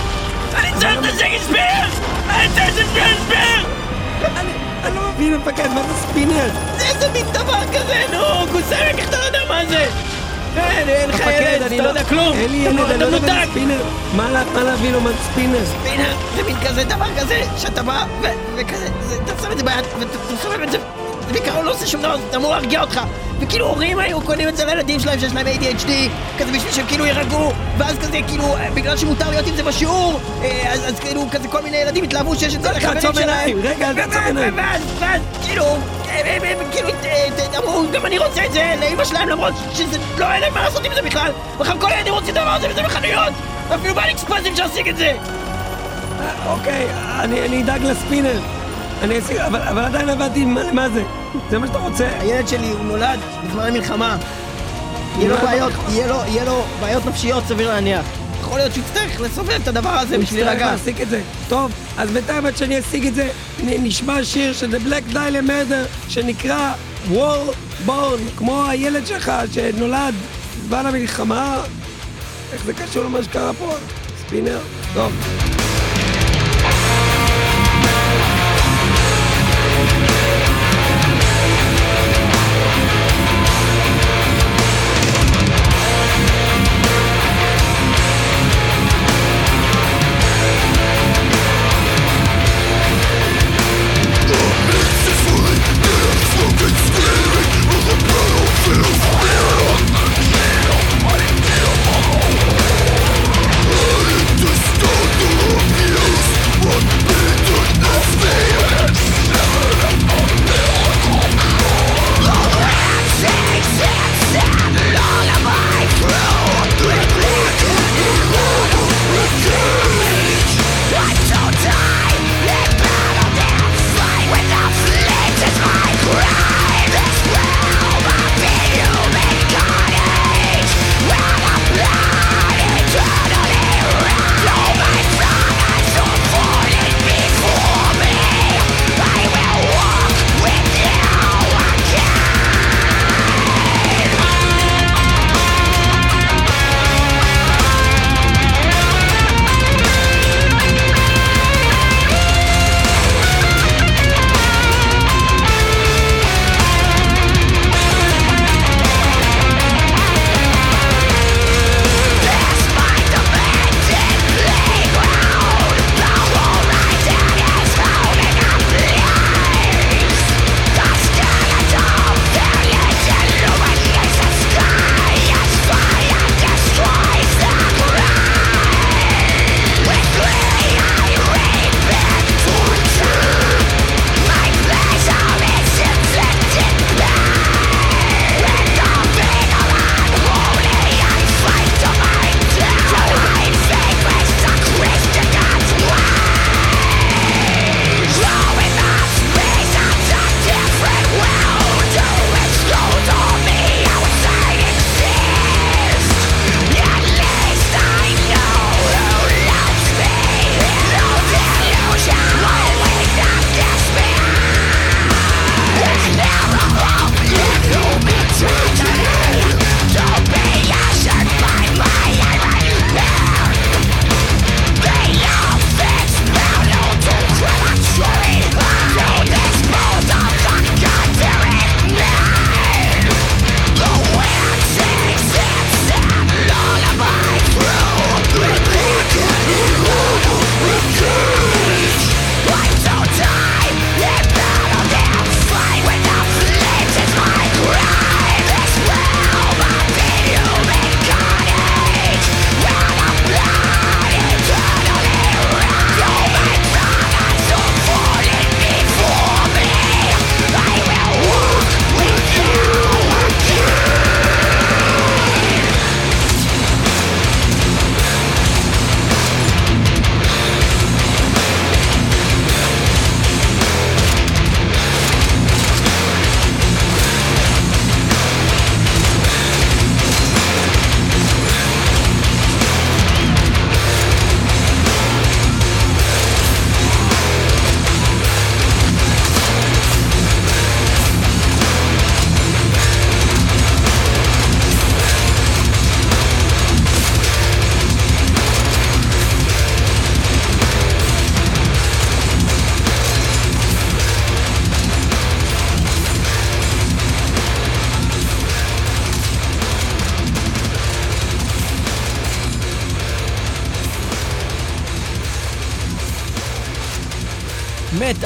אני 0.55 0.72
צריך 0.80 0.99
את 0.99 1.03
השקל 1.03 1.39
ספינר! 1.39 1.86
אני 2.30 2.49
צריך 2.55 2.70
את 2.70 2.80
השקל 2.80 3.24
ספינר! 3.26 4.69
אני 4.84 4.96
לא 4.96 5.02
מבין, 5.16 5.38
מפקד, 5.38 5.68
מה 5.68 5.82
זה 5.84 6.08
ספינר? 6.08 6.50
זה 6.78 6.86
איזה 6.88 7.10
מין 7.14 7.26
דבר 7.32 7.60
כזה, 7.74 8.04
נו, 8.12 8.48
כוסאמק, 8.52 8.72
איך 9.00 9.10
אתה 9.10 9.18
לא 9.18 9.24
יודע 9.24 9.40
מה 9.50 9.66
זה? 9.66 9.86
אין, 10.58 10.90
אין 10.90 11.10
לך 11.10 11.20
ילד, 11.28 11.62
אתה 11.74 11.84
לא 11.84 11.88
יודע 11.88 12.04
כלום! 12.04 12.38
אין 12.38 12.52
לי 12.52 12.58
ילד, 12.58 12.80
אני 12.80 13.00
לא 13.00 13.16
יודע 13.16 13.34
מה. 13.34 13.46
ספינר. 13.52 13.82
להביא 14.64 14.92
לו 14.92 15.02
מה 15.02 15.10
ספינר? 15.32 15.60
ספינר 15.66 16.14
זה 16.36 16.44
מין 16.44 16.56
כזה 16.68 16.84
דבר 16.84 17.06
כזה, 17.20 17.42
שאתה 17.58 17.84
בא 17.84 18.04
וכזה, 18.56 18.88
זה- 19.02 19.16
אתה 19.24 19.42
שם 19.44 19.52
את 19.52 19.58
זה 19.58 19.64
ביד 19.64 19.86
ואתה 20.00 20.18
סובב 20.42 20.62
את 20.62 20.72
זה 20.72 20.78
בעיקרון 21.32 21.66
לא 21.66 21.72
עושה 21.72 21.88
שום 21.88 22.02
דבר, 22.02 22.18
זה 22.32 22.38
אמור 22.38 22.52
להרגיע 22.52 22.82
אותך. 22.82 23.02
וכאילו 23.40 23.66
הורים 23.68 24.00
היו 24.00 24.22
קונים 24.22 24.48
את 24.48 24.58
זה 24.58 24.66
לילדים 24.66 25.00
שלהם 25.00 25.20
שיש 25.20 25.34
להם 25.34 25.48
ADHD, 25.48 25.90
כזה 26.40 26.52
בשביל 26.52 26.74
שהם 26.74 26.86
כאילו 26.88 27.06
יירגעו, 27.06 27.52
ואז 27.78 27.98
כזה 28.00 28.20
כאילו, 28.28 28.56
בגלל 28.74 28.98
שמותר 28.98 29.30
להיות 29.30 29.48
עם 29.48 29.56
זה 29.56 29.64
בשיעור, 29.64 30.20
אה, 30.44 30.74
אז 30.74 30.80
אז 30.88 31.00
כאילו 31.00 31.26
כזה 31.32 31.48
כל 31.48 31.62
מיני 31.62 31.78
ילדים 31.78 32.04
התלהבו 32.04 32.36
שיש 32.36 32.56
את 32.56 32.62
זה 32.62 32.72
לחברים 32.72 33.14
שלהם. 33.14 33.60
רגע, 33.64 33.92
ו- 33.96 34.26
עיניים. 34.26 34.54
ואז, 34.58 34.82
ואז, 35.00 35.22
כאילו, 35.46 35.66
אה, 36.10 36.40
כאילו, 36.72 36.90
אה, 37.06 37.28
אמרו, 37.58 37.84
גם 37.94 38.06
אני 38.06 38.18
רוצה 38.18 38.46
את 38.46 38.52
זה 38.52 38.74
לאמא 38.82 39.06
שלהם, 39.06 39.30
למרות 39.30 39.54
שזה 39.74 39.98
לא, 40.18 40.32
אין 40.32 40.42
להם 40.42 40.54
מה 40.54 40.64
לעשות 40.64 40.86
עם 40.86 40.92
זה 40.96 41.02
בכלל. 41.02 41.32
בכלל 41.60 41.78
כל 41.80 41.92
הילדים 41.92 42.14
רוצים 42.14 42.34
את 42.34 42.38
הדבר 42.38 42.50
הזה 42.50 42.68
וזה 42.70 42.82
בחנויות. 42.84 43.34
אפילו 43.76 43.96
באליקספרס 43.96 44.46
אפשר 44.52 44.66
להשיג 44.66 44.90
את 44.90 44.98
זה. 44.98 45.14
אה, 46.20 46.52
אוקיי, 46.52 46.88
אני 47.20 47.64
אדאג 47.64 47.84
לספינר. 47.84 48.40
אני 49.02 49.20
אשיג, 49.20 49.38
אבל 49.38 49.62
אבל 49.62 49.84
עדיין 49.86 50.10
הבנתי 50.10 50.45
מה 50.45 50.72
מה 50.74 50.89
זה. 50.89 51.04
זה 51.50 51.60
מה 51.60 51.68
שאתה 51.68 51.78
רוצה? 51.78 52.08
הילד 52.20 52.47
שלי, 52.47 52.70
הוא 52.70 52.86
נולד 52.86 53.20
בזמן 53.47 53.64
המלחמה. 53.64 54.18
יהיה 55.18 55.30
לו 55.30 55.38
בעיות? 55.38 55.74
יהיה 55.89 56.08
לו, 56.08 56.16
יהיה 56.28 56.43
לו 56.45 56.64
בעיות 56.80 57.06
נפשיות, 57.06 57.43
סביר 57.47 57.68
להניח. 57.68 58.06
יכול 58.41 58.58
להיות 58.58 58.74
שהוא 58.74 58.84
יצטרך 58.86 59.22
לסובב 59.22 59.60
את 59.64 59.68
הדבר 59.68 59.89
הזה 59.89 60.16
הוא 60.16 60.24
בשביל 60.24 60.39
יצטרך 60.39 60.56
להירגע. 60.56 60.72
להשיג 60.72 61.02
את 61.02 61.10
זה. 61.10 61.22
טוב, 61.50 61.72
אז 61.97 62.10
בינתיים 62.10 62.45
עד 62.45 62.58
שאני 62.58 62.80
אשיג 62.80 63.08
את 63.08 63.16
זה, 63.16 63.30
נשמע 63.64 64.24
שיר 64.24 64.54
של 64.54 64.76
The 64.76 64.88
Black 64.88 65.14
Dahlia 65.14 65.47
Murder 65.50 66.10
שנקרא 66.10 66.74
War 67.12 67.54
Born, 67.88 68.38
כמו 68.38 68.66
הילד 68.66 69.08
שלך 69.08 69.32
שנולד 69.54 70.14
בזמן 70.60 70.86
המלחמה. 70.86 71.58
איך 72.54 72.66
זה 72.66 72.74
קשור 72.74 73.04
למה 73.04 73.24
שקרה 73.24 73.54
פה? 73.54 73.74
ספינר? 74.26 74.60
טוב. 74.93 75.12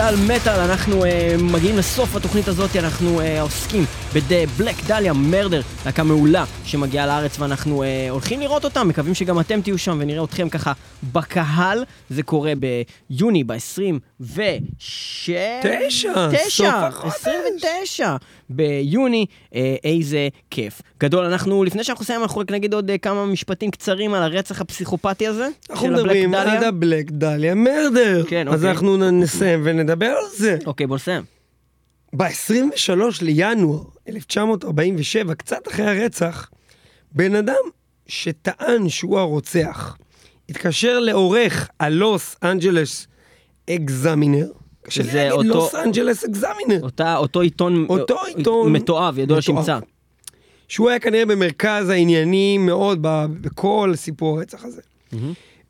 מטאל 0.04 0.16
מטאל, 0.16 0.60
אנחנו 0.60 1.04
uh, 1.04 1.08
מגיעים 1.42 1.78
לסוף 1.78 2.16
התוכנית 2.16 2.48
הזאת, 2.48 2.76
אנחנו 2.76 3.22
uh, 3.22 3.24
עוסקים 3.42 3.86
ב-The 4.14 4.62
Black 4.62 4.90
Dahlia 4.90 5.14
Murder, 5.32 5.86
להקה 5.86 6.04
מעולה 6.04 6.46
שמגיעה 6.66 7.08
לארץ 7.08 7.40
ואנחנו 7.40 7.84
uh, 7.84 7.86
הולכים 8.12 8.40
לראות 8.40 8.66
אותה, 8.66 8.84
מקווים 8.84 9.14
שגם 9.14 9.40
אתם 9.40 9.62
תהיו 9.62 9.78
שם 9.78 9.98
ונראה 10.02 10.24
אתכם 10.24 10.50
ככה 10.50 10.74
בקהל. 11.14 11.84
זה 12.10 12.24
קורה 12.24 12.54
ביוני, 12.56 13.44
ב-20 13.44 14.00
ו... 14.20 14.42
תשע, 14.78 16.30
סוף 16.50 16.68
החודש. 16.68 17.14
29 17.16 18.16
ביוני, 18.56 19.26
אה, 19.56 19.76
איזה 19.84 20.28
כיף. 20.52 20.82
גדול, 21.00 21.26
אנחנו, 21.26 21.64
לפני 21.64 21.84
שאנחנו 21.84 22.04
נסיים, 22.04 22.22
אנחנו 22.22 22.42
רק 22.42 22.52
נגיד 22.52 22.74
עוד 22.74 22.90
אה, 22.90 22.98
כמה 22.98 23.26
משפטים 23.26 23.72
קצרים 23.72 24.14
על 24.14 24.24
הרצח 24.24 24.62
הפסיכופתי 24.62 25.28
הזה. 25.28 25.48
אנחנו 25.70 25.88
מדברים. 25.88 26.34
על 26.34 26.64
ה 26.64 26.72
Black 26.72 27.12
Dahlia 27.12 27.56
Murder. 27.56 28.24
כן, 28.28 28.48
אז 28.48 28.54
אוקיי. 28.56 28.70
אנחנו 28.70 28.98
נ- 28.98 29.20
נסיים 29.22 29.62
ונדבר 29.64 30.06
על 30.08 30.38
זה. 30.38 30.58
אוקיי, 30.66 30.88
בוא 30.88 30.96
נסיים. 30.96 31.24
ב-23 32.18 32.92
לינואר 33.22 33.84
1947, 34.10 35.36
קצת 35.36 35.68
אחרי 35.68 35.86
הרצח, 35.86 36.50
בן 37.12 37.36
אדם 37.36 37.56
שטען 38.08 38.90
שהוא 38.90 39.20
הרוצח, 39.20 39.98
התקשר 40.50 41.00
לעורך 41.00 41.70
ה 41.80 41.94
Los 41.94 42.36
Angeles 42.44 43.08
Examiner, 43.70 44.48
קשה 44.84 45.04
לי 45.04 45.14
להגיד 45.14 45.32
אותו- 45.32 45.44
Los 45.60 45.76
Angeles 45.76 46.24
Examiner, 46.24 46.84
אותה, 46.84 47.18
אותו 47.18 47.42
עיתון, 47.42 47.86
אותו 47.90 48.18
אה, 48.18 48.28
עיתון 48.28 48.72
מתועב, 48.74 49.20
ידוע. 49.20 49.38
לשמצה. 49.38 49.80
שהוא 50.68 50.90
היה 50.90 51.00
כנראה 51.00 51.26
במרכז 51.26 51.90
העניינים 51.90 52.66
מאוד 52.66 53.00
בכל 53.42 53.92
סיפור 53.96 54.38
הרצח 54.40 54.64
הזה. 54.66 54.82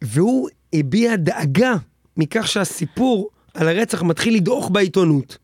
והוא 0.02 0.50
הביע 0.74 1.16
דאגה 1.16 1.74
מכך 2.18 2.48
שהסיפור 2.48 3.30
על 3.54 3.68
הרצח 3.68 4.04
מתחיל 4.04 4.36
לדעוך 4.36 4.70
בעיתונות. 4.72 5.38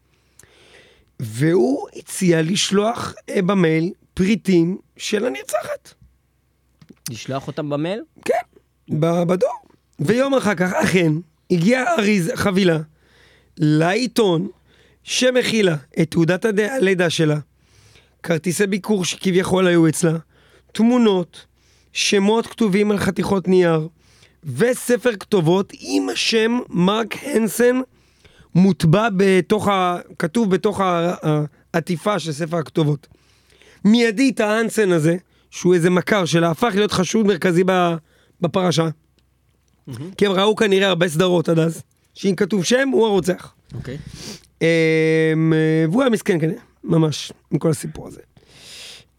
והוא 1.20 1.88
הציע 1.96 2.42
לשלוח 2.42 3.14
אה, 3.30 3.42
במייל 3.42 3.92
פריטים 4.14 4.78
של 4.98 5.26
הנרצחת. 5.26 5.94
לשלוח 7.10 7.48
אותם 7.48 7.70
במייל? 7.70 8.02
כן, 8.26 8.34
בדואר. 9.00 9.52
ויום 10.00 10.34
אחר 10.34 10.56
כך, 10.56 10.74
אכן, 10.74 11.12
הגיעה 11.52 11.94
אריז 11.98 12.32
חבילה 12.36 12.78
לעיתון 13.60 14.48
שמכילה 15.04 15.76
את 16.02 16.12
תעודת 16.12 16.46
הלידה 16.46 17.10
שלה, 17.10 17.40
כרטיסי 18.24 18.68
ביקור 18.68 19.06
שכביכול 19.06 19.68
היו 19.68 19.88
אצלה, 19.88 20.18
תמונות, 20.72 21.46
שמות 21.94 22.48
כתובים 22.48 22.92
על 22.92 22.98
חתיכות 22.98 23.48
נייר, 23.48 23.88
וספר 24.44 25.16
כתובות 25.16 25.74
עם 25.80 26.10
השם 26.10 26.60
מרק 26.70 27.16
הנסן 27.24 27.82
מוטבע 28.56 29.08
בתוך 29.18 29.68
ה... 29.68 29.98
כתוב 30.20 30.52
בתוך 30.52 30.82
העטיפה 30.84 32.20
של 32.20 32.32
ספר 32.32 32.58
הכתובות. 32.58 33.08
מיידית 33.86 34.40
האנסן 34.40 34.92
הזה, 34.92 35.18
שהוא 35.52 35.74
איזה 35.74 35.90
מכר 35.90 36.26
שלה, 36.26 36.52
הפך 36.52 36.72
להיות 36.76 36.92
חשוד 36.92 37.26
מרכזי 37.26 37.64
בפרשה. 38.42 38.90
כי 40.18 40.26
הם 40.26 40.32
ראו 40.32 40.56
כנראה 40.56 40.88
הרבה 40.88 41.10
סדרות 41.10 41.50
עד 41.50 41.60
אז, 41.60 41.82
שאם 42.20 42.36
כתוב 42.36 42.64
שם, 42.64 42.90
הוא 42.90 43.06
הרוצח. 43.06 43.54
אוקיי. 43.74 43.98
אמ, 44.62 45.54
אה, 45.54 45.86
והוא 45.92 46.02
היה 46.02 46.10
מסכן 46.10 46.40
כנראה, 46.40 46.62
ממש, 46.84 47.32
עם 47.52 47.60
כל 47.60 47.70
הסיפור 47.70 48.08
הזה. 48.08 48.22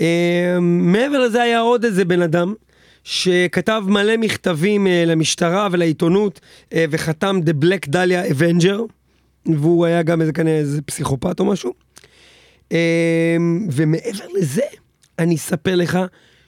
אמ, 0.01 0.93
מעבר 0.93 1.19
לזה 1.19 1.43
היה 1.43 1.61
עוד 1.61 1.85
איזה 1.85 2.05
בן 2.05 2.23
אדם 2.23 2.55
שכתב 3.05 3.83
מלא 3.87 4.17
מכתבים 4.17 4.87
אה, 4.87 5.05
למשטרה 5.07 5.69
ולעיתונות 5.73 6.41
אה, 6.73 6.85
וחתם 6.91 7.41
The 7.47 7.65
Black 7.65 7.89
Dahlia 7.89 8.33
Avenger 8.33 8.81
והוא 9.47 9.87
היה 9.87 10.03
גם 10.03 10.21
איזה 10.21 10.33
כנראה 10.33 10.59
איזה 10.59 10.83
פסיכופת 10.83 11.41
או 11.41 11.45
משהו. 11.45 11.75
אמ, 12.71 12.77
ומעבר 13.73 14.27
לזה, 14.35 14.67
אני 15.19 15.35
אספר 15.35 15.77
לך 15.77 15.99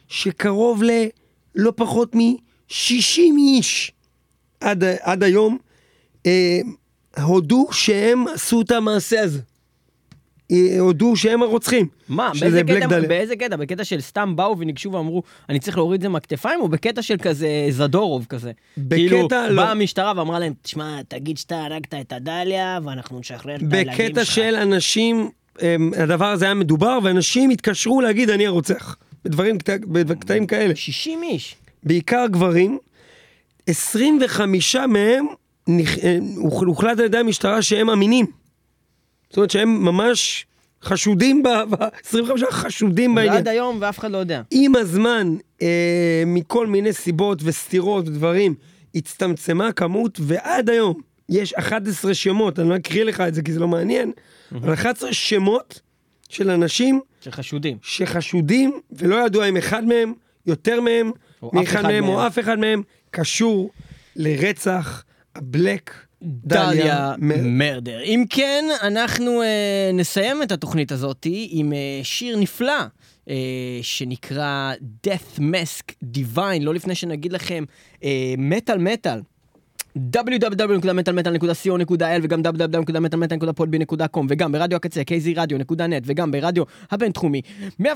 שקרוב 0.08 0.82
ללא 0.82 1.72
פחות 1.76 2.14
מ-60 2.14 3.20
איש 3.38 3.92
עד, 4.60 4.84
עד 5.00 5.22
היום 5.22 5.58
אה, 6.26 6.60
הודו 7.22 7.68
שהם 7.72 8.24
עשו 8.34 8.60
את 8.60 8.70
המעשה 8.70 9.20
הזה. 9.20 9.40
אה, 10.52 10.76
הודו 10.78 11.16
שהם 11.16 11.42
הרוצחים. 11.42 11.86
מה, 12.08 12.30
באיזה 12.40 12.62
קטע, 12.62 12.86
דליה. 12.86 13.08
באיזה 13.08 13.36
קטע? 13.36 13.56
בקטע 13.56 13.84
של 13.84 14.00
סתם 14.00 14.36
באו 14.36 14.58
וניגשו 14.58 14.92
ואמרו, 14.92 15.22
אני 15.48 15.58
צריך 15.60 15.76
להוריד 15.76 15.98
את 15.98 16.02
זה 16.02 16.08
מהכתפיים, 16.08 16.60
או 16.60 16.68
בקטע 16.68 17.02
של 17.02 17.16
כזה 17.22 17.48
זדורוב 17.70 18.26
כזה? 18.28 18.52
בקטע 18.78 18.96
כאילו, 18.96 19.28
לא. 19.50 19.62
באה 19.62 19.70
המשטרה 19.70 20.12
ואמרה 20.16 20.38
להם, 20.38 20.52
תשמע, 20.62 20.98
תגיד 21.08 21.38
שאתה 21.38 21.64
הרגת 21.64 21.94
את 21.94 22.12
הדליה, 22.12 22.78
ואנחנו 22.84 23.18
נשחרר 23.20 23.56
את 23.56 23.60
הילדים 23.60 23.84
שלך. 23.94 24.00
בקטע 24.00 24.24
של 24.24 24.54
אנשים, 24.54 25.30
הדבר 25.96 26.26
הזה 26.26 26.44
היה 26.44 26.54
מדובר, 26.54 26.98
ואנשים 27.02 27.50
התקשרו 27.50 28.00
להגיד 28.00 28.30
אני 28.30 28.46
הרוצח. 28.46 28.96
בדברים, 29.24 29.58
קט- 29.58 29.84
בקטעים 29.86 30.46
כאלה. 30.46 30.76
60 30.76 31.22
איש. 31.22 31.54
בעיקר 31.82 32.26
גברים, 32.30 32.78
25 33.66 34.76
מהם 34.76 35.26
אה, 35.26 35.34
הוחלט 36.66 36.98
על 36.98 37.04
ידי 37.04 37.18
המשטרה 37.18 37.62
שהם 37.62 37.90
אמינים. 37.90 38.26
זאת 39.28 39.36
אומרת 39.36 39.50
שהם 39.50 39.84
ממש 39.84 40.46
חשודים, 40.82 41.42
ב- 41.42 41.48
ב- 41.70 41.88
25 42.04 42.42
חשודים 42.50 43.14
בעניין. 43.14 43.34
ועד 43.34 43.48
היום, 43.48 43.78
ואף 43.80 43.98
אחד 43.98 44.10
לא 44.10 44.18
יודע. 44.18 44.42
עם 44.50 44.76
הזמן, 44.76 45.36
אה, 45.62 46.22
מכל 46.26 46.66
מיני 46.66 46.92
סיבות 46.92 47.38
וסתירות 47.44 48.08
ודברים, 48.08 48.54
הצטמצמה 48.94 49.68
הכמות, 49.68 50.18
ועד 50.22 50.70
היום 50.70 50.94
יש 51.28 51.54
11 51.54 52.14
שמות, 52.14 52.58
אני 52.58 52.68
לא 52.68 52.76
אקריא 52.76 53.04
לך 53.04 53.20
את 53.20 53.34
זה 53.34 53.42
כי 53.42 53.52
זה 53.52 53.60
לא 53.60 53.68
מעניין, 53.68 54.12
אבל 54.54 54.72
11 54.74 55.12
שמות 55.12 55.80
של 56.28 56.50
אנשים 56.50 57.00
שחשודים. 57.20 57.78
שחשודים, 57.82 58.80
ולא 58.92 59.26
ידוע 59.26 59.48
אם 59.48 59.56
אחד 59.56 59.84
מהם, 59.84 60.12
יותר 60.46 60.80
מהם, 60.80 61.10
או 61.42 61.50
מאחד 61.54 61.66
אחד 61.66 61.82
מהם 61.82 62.04
מהם. 62.04 62.14
או 62.14 62.26
אף 62.26 62.38
אחד 62.38 62.58
מהם, 62.58 62.82
קשור 63.10 63.70
לרצח 64.16 65.04
הבלק 65.36 65.94
דליה 66.22 66.70
דליה 66.70 67.14
מר. 67.18 67.36
מרדר. 67.42 68.02
אם 68.02 68.24
כן, 68.30 68.64
אנחנו 68.82 69.42
אה, 69.42 69.90
נסיים 69.94 70.42
את 70.42 70.52
התוכנית 70.52 70.92
הזאת 70.92 71.26
עם 71.50 71.72
אה, 71.72 72.00
שיר 72.02 72.36
נפלא. 72.36 72.82
אה, 73.28 73.34
שנקרא 73.82 74.72
Death 75.06 75.38
Mask 75.38 76.06
Divine, 76.16 76.60
לא 76.60 76.74
לפני 76.74 76.94
שנגיד 76.94 77.32
לכם 77.32 77.64
מטאל 78.38 78.78
מטאל. 78.78 79.20
www.מטאלמטאל.co.il 79.98 82.20
וגם 82.22 82.42
www.מטאלמטאל.podby.com 82.42 84.26
וגם 84.28 84.52
ברדיו 84.52 84.76
הקצה 84.76 85.00
kzradio.net 85.00 86.02
וגם 86.04 86.30
ברדיו 86.30 86.64
הבינתחומי 86.90 87.40
106.2 87.80 87.84
אבל 87.84 87.94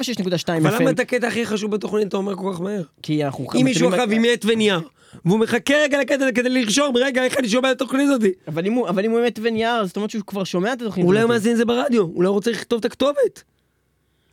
למה 0.58 0.78
FM 0.78 0.90
את 0.90 1.00
הקטע 1.00 1.28
הכי 1.28 1.46
חשוב 1.46 1.70
בתוכנית 1.70 2.08
אתה 2.08 2.16
אומר 2.16 2.36
כל 2.36 2.50
כך 2.52 2.60
מהר? 2.60 2.82
כי 3.02 3.24
אנחנו 3.24 3.46
אם 3.60 3.64
מישהו 3.64 3.88
עכשיו 3.88 4.10
עם 4.10 4.22
עט 4.32 4.44
ונייר, 4.44 4.80
והוא 5.24 5.38
מחכה 5.38 5.74
רגע 5.74 6.00
לקטע 6.00 6.14
הזה 6.14 6.32
כדי 6.32 6.48
לרשום, 6.48 6.96
רגע, 6.96 7.24
איך 7.24 7.38
אני 7.38 7.48
שומע 7.48 7.70
את 7.72 7.76
התוכנית 7.76 8.08
הזאתי? 8.10 8.32
אבל 8.48 8.66
אם 8.66 8.72
הוא 8.72 8.88
אבל 8.88 9.04
אם 9.04 9.10
הוא 9.10 9.20
באמת 9.20 9.38
ונייר 9.42 9.70
אז 9.80 9.86
זאת 9.86 9.96
אומרת 9.96 10.10
שהוא 10.10 10.22
כבר 10.26 10.44
שומע 10.44 10.72
את 10.72 10.82
התוכנית 10.82 11.06
אולי 11.06 11.20
הוא. 11.20 11.28
מאזין 11.28 11.52
את 11.52 11.56
זה 11.56 11.64
ברדיו, 11.64 12.02
אולי 12.02 12.28
הוא 12.28 12.34
רוצה 12.34 12.50
לכתוב 12.50 12.78
את 12.78 12.84
הכתובת. 12.84 13.42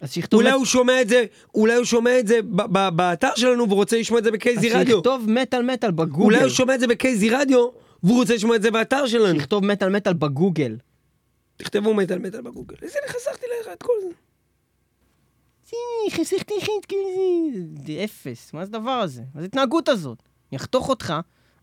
אז 0.02 0.14
שיכתוב 0.14 0.40
אולי 0.42 0.52
הוא 0.52 0.66
שומע 0.66 1.02
את 1.02 1.10
זה, 1.10 1.26
אולי 1.56 1.76
הוא 1.76 1.86
שומע 1.86 2.20
את 2.20 2.28
זה 2.28 2.42
ב- 2.42 2.78
ב- 2.78 2.90
באתר 2.96 3.30
שלנו 3.36 3.70
ורוצה 3.70 3.98
לשמוע 4.00 4.20
את 4.20 4.24
זה 4.24 4.30
אז 4.30 4.34
בקייזי 4.36 4.70
רדיו. 4.70 4.96
שיכתוב 4.96 5.30
מטאל 5.30 5.62
מטאל 5.62 5.92
בגוגל. 5.92 6.24
אולי 6.24 6.42
הוא 6.42 6.50
שומע 6.50 6.76
את 6.76 6.80
זה 6.80 6.88
בקייזי 6.88 7.30
רדיו, 7.30 7.68
והוא 8.04 8.20
רוצה 8.20 8.36
לשמוע 8.36 8.56
את 8.56 8.62
זה 8.62 8.72
באתר 8.72 9.08
שלנו. 9.08 9.36
שיכתוב 9.40 9.66
מטאל 9.66 9.90
מטאל 9.90 10.14
בגוגל. 10.14 10.78
תכתבו 11.58 11.94
מטאל 11.94 12.20
מטאל 12.20 12.42
בגוגל. 12.42 12.76
איזה 12.82 12.98
חסכתי 13.08 13.46
לך 13.62 13.68
את 13.74 13.84
כל 13.84 13.94
זה. 14.04 14.10
חסכתי 16.12 16.54
חטא 16.62 16.96
זה 17.88 18.04
אפס, 18.04 18.54
מה 18.54 18.66
זה 18.66 18.78
הדבר 18.78 18.92
הזה? 18.92 19.22
מה 19.22 19.42
זה 19.42 19.46
ההתנהגות 19.46 19.90
הזאת? 19.90 20.24
אני 20.54 20.58
אחתוך 20.58 20.90
אותך, 20.90 21.14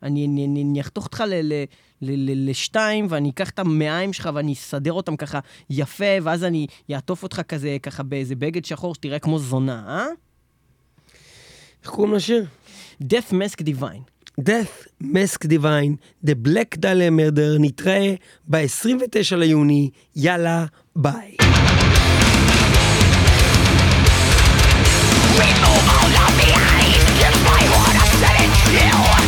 אני, 0.03 0.27
אני, 0.27 0.47
אני, 0.47 0.63
אני 0.63 0.81
אחתוך 0.81 1.05
אותך 1.05 1.25
ל, 1.27 1.35
ל, 1.35 1.53
ל, 2.03 2.31
ל, 2.31 2.51
לשתיים, 2.51 3.07
ואני 3.09 3.31
אקח 3.31 3.51
את 3.51 3.59
המעיים 3.59 4.13
שלך 4.13 4.31
ואני 4.35 4.53
אסדר 4.53 4.93
אותם 4.93 5.17
ככה 5.17 5.41
יפה, 5.71 6.05
ואז 6.23 6.45
אני 6.45 6.67
אעטוף 6.93 7.23
אותך 7.23 7.41
כזה, 7.49 7.77
ככה 7.83 8.03
באיזה 8.03 8.37
בגד 8.37 8.65
שחור 8.65 8.95
שתראה 8.95 9.19
כמו 9.19 9.39
זונה, 9.39 9.85
אה? 9.89 10.07
איך 11.83 11.91
קוראים 11.91 12.15
לשיר? 12.15 12.47
Death 13.03 13.33
Mask 13.33 13.63
Divine. 13.65 14.41
Death 14.41 15.03
Mask 15.03 15.45
Divine, 15.45 15.97
The 16.27 16.35
Black 16.47 16.77
Dahlia 16.81 17.11
Murder, 17.11 17.59
נתראה 17.59 18.15
ב-29 18.49 19.37
ליוני, 19.37 19.91
יאללה, 20.17 20.67
ביי. 20.97 21.37
We 25.39 25.49
move 25.63 25.87
all 25.97 26.15
of 26.25 26.33
behind 26.41 26.81
If 27.27 27.50
Yeah. 28.73 29.20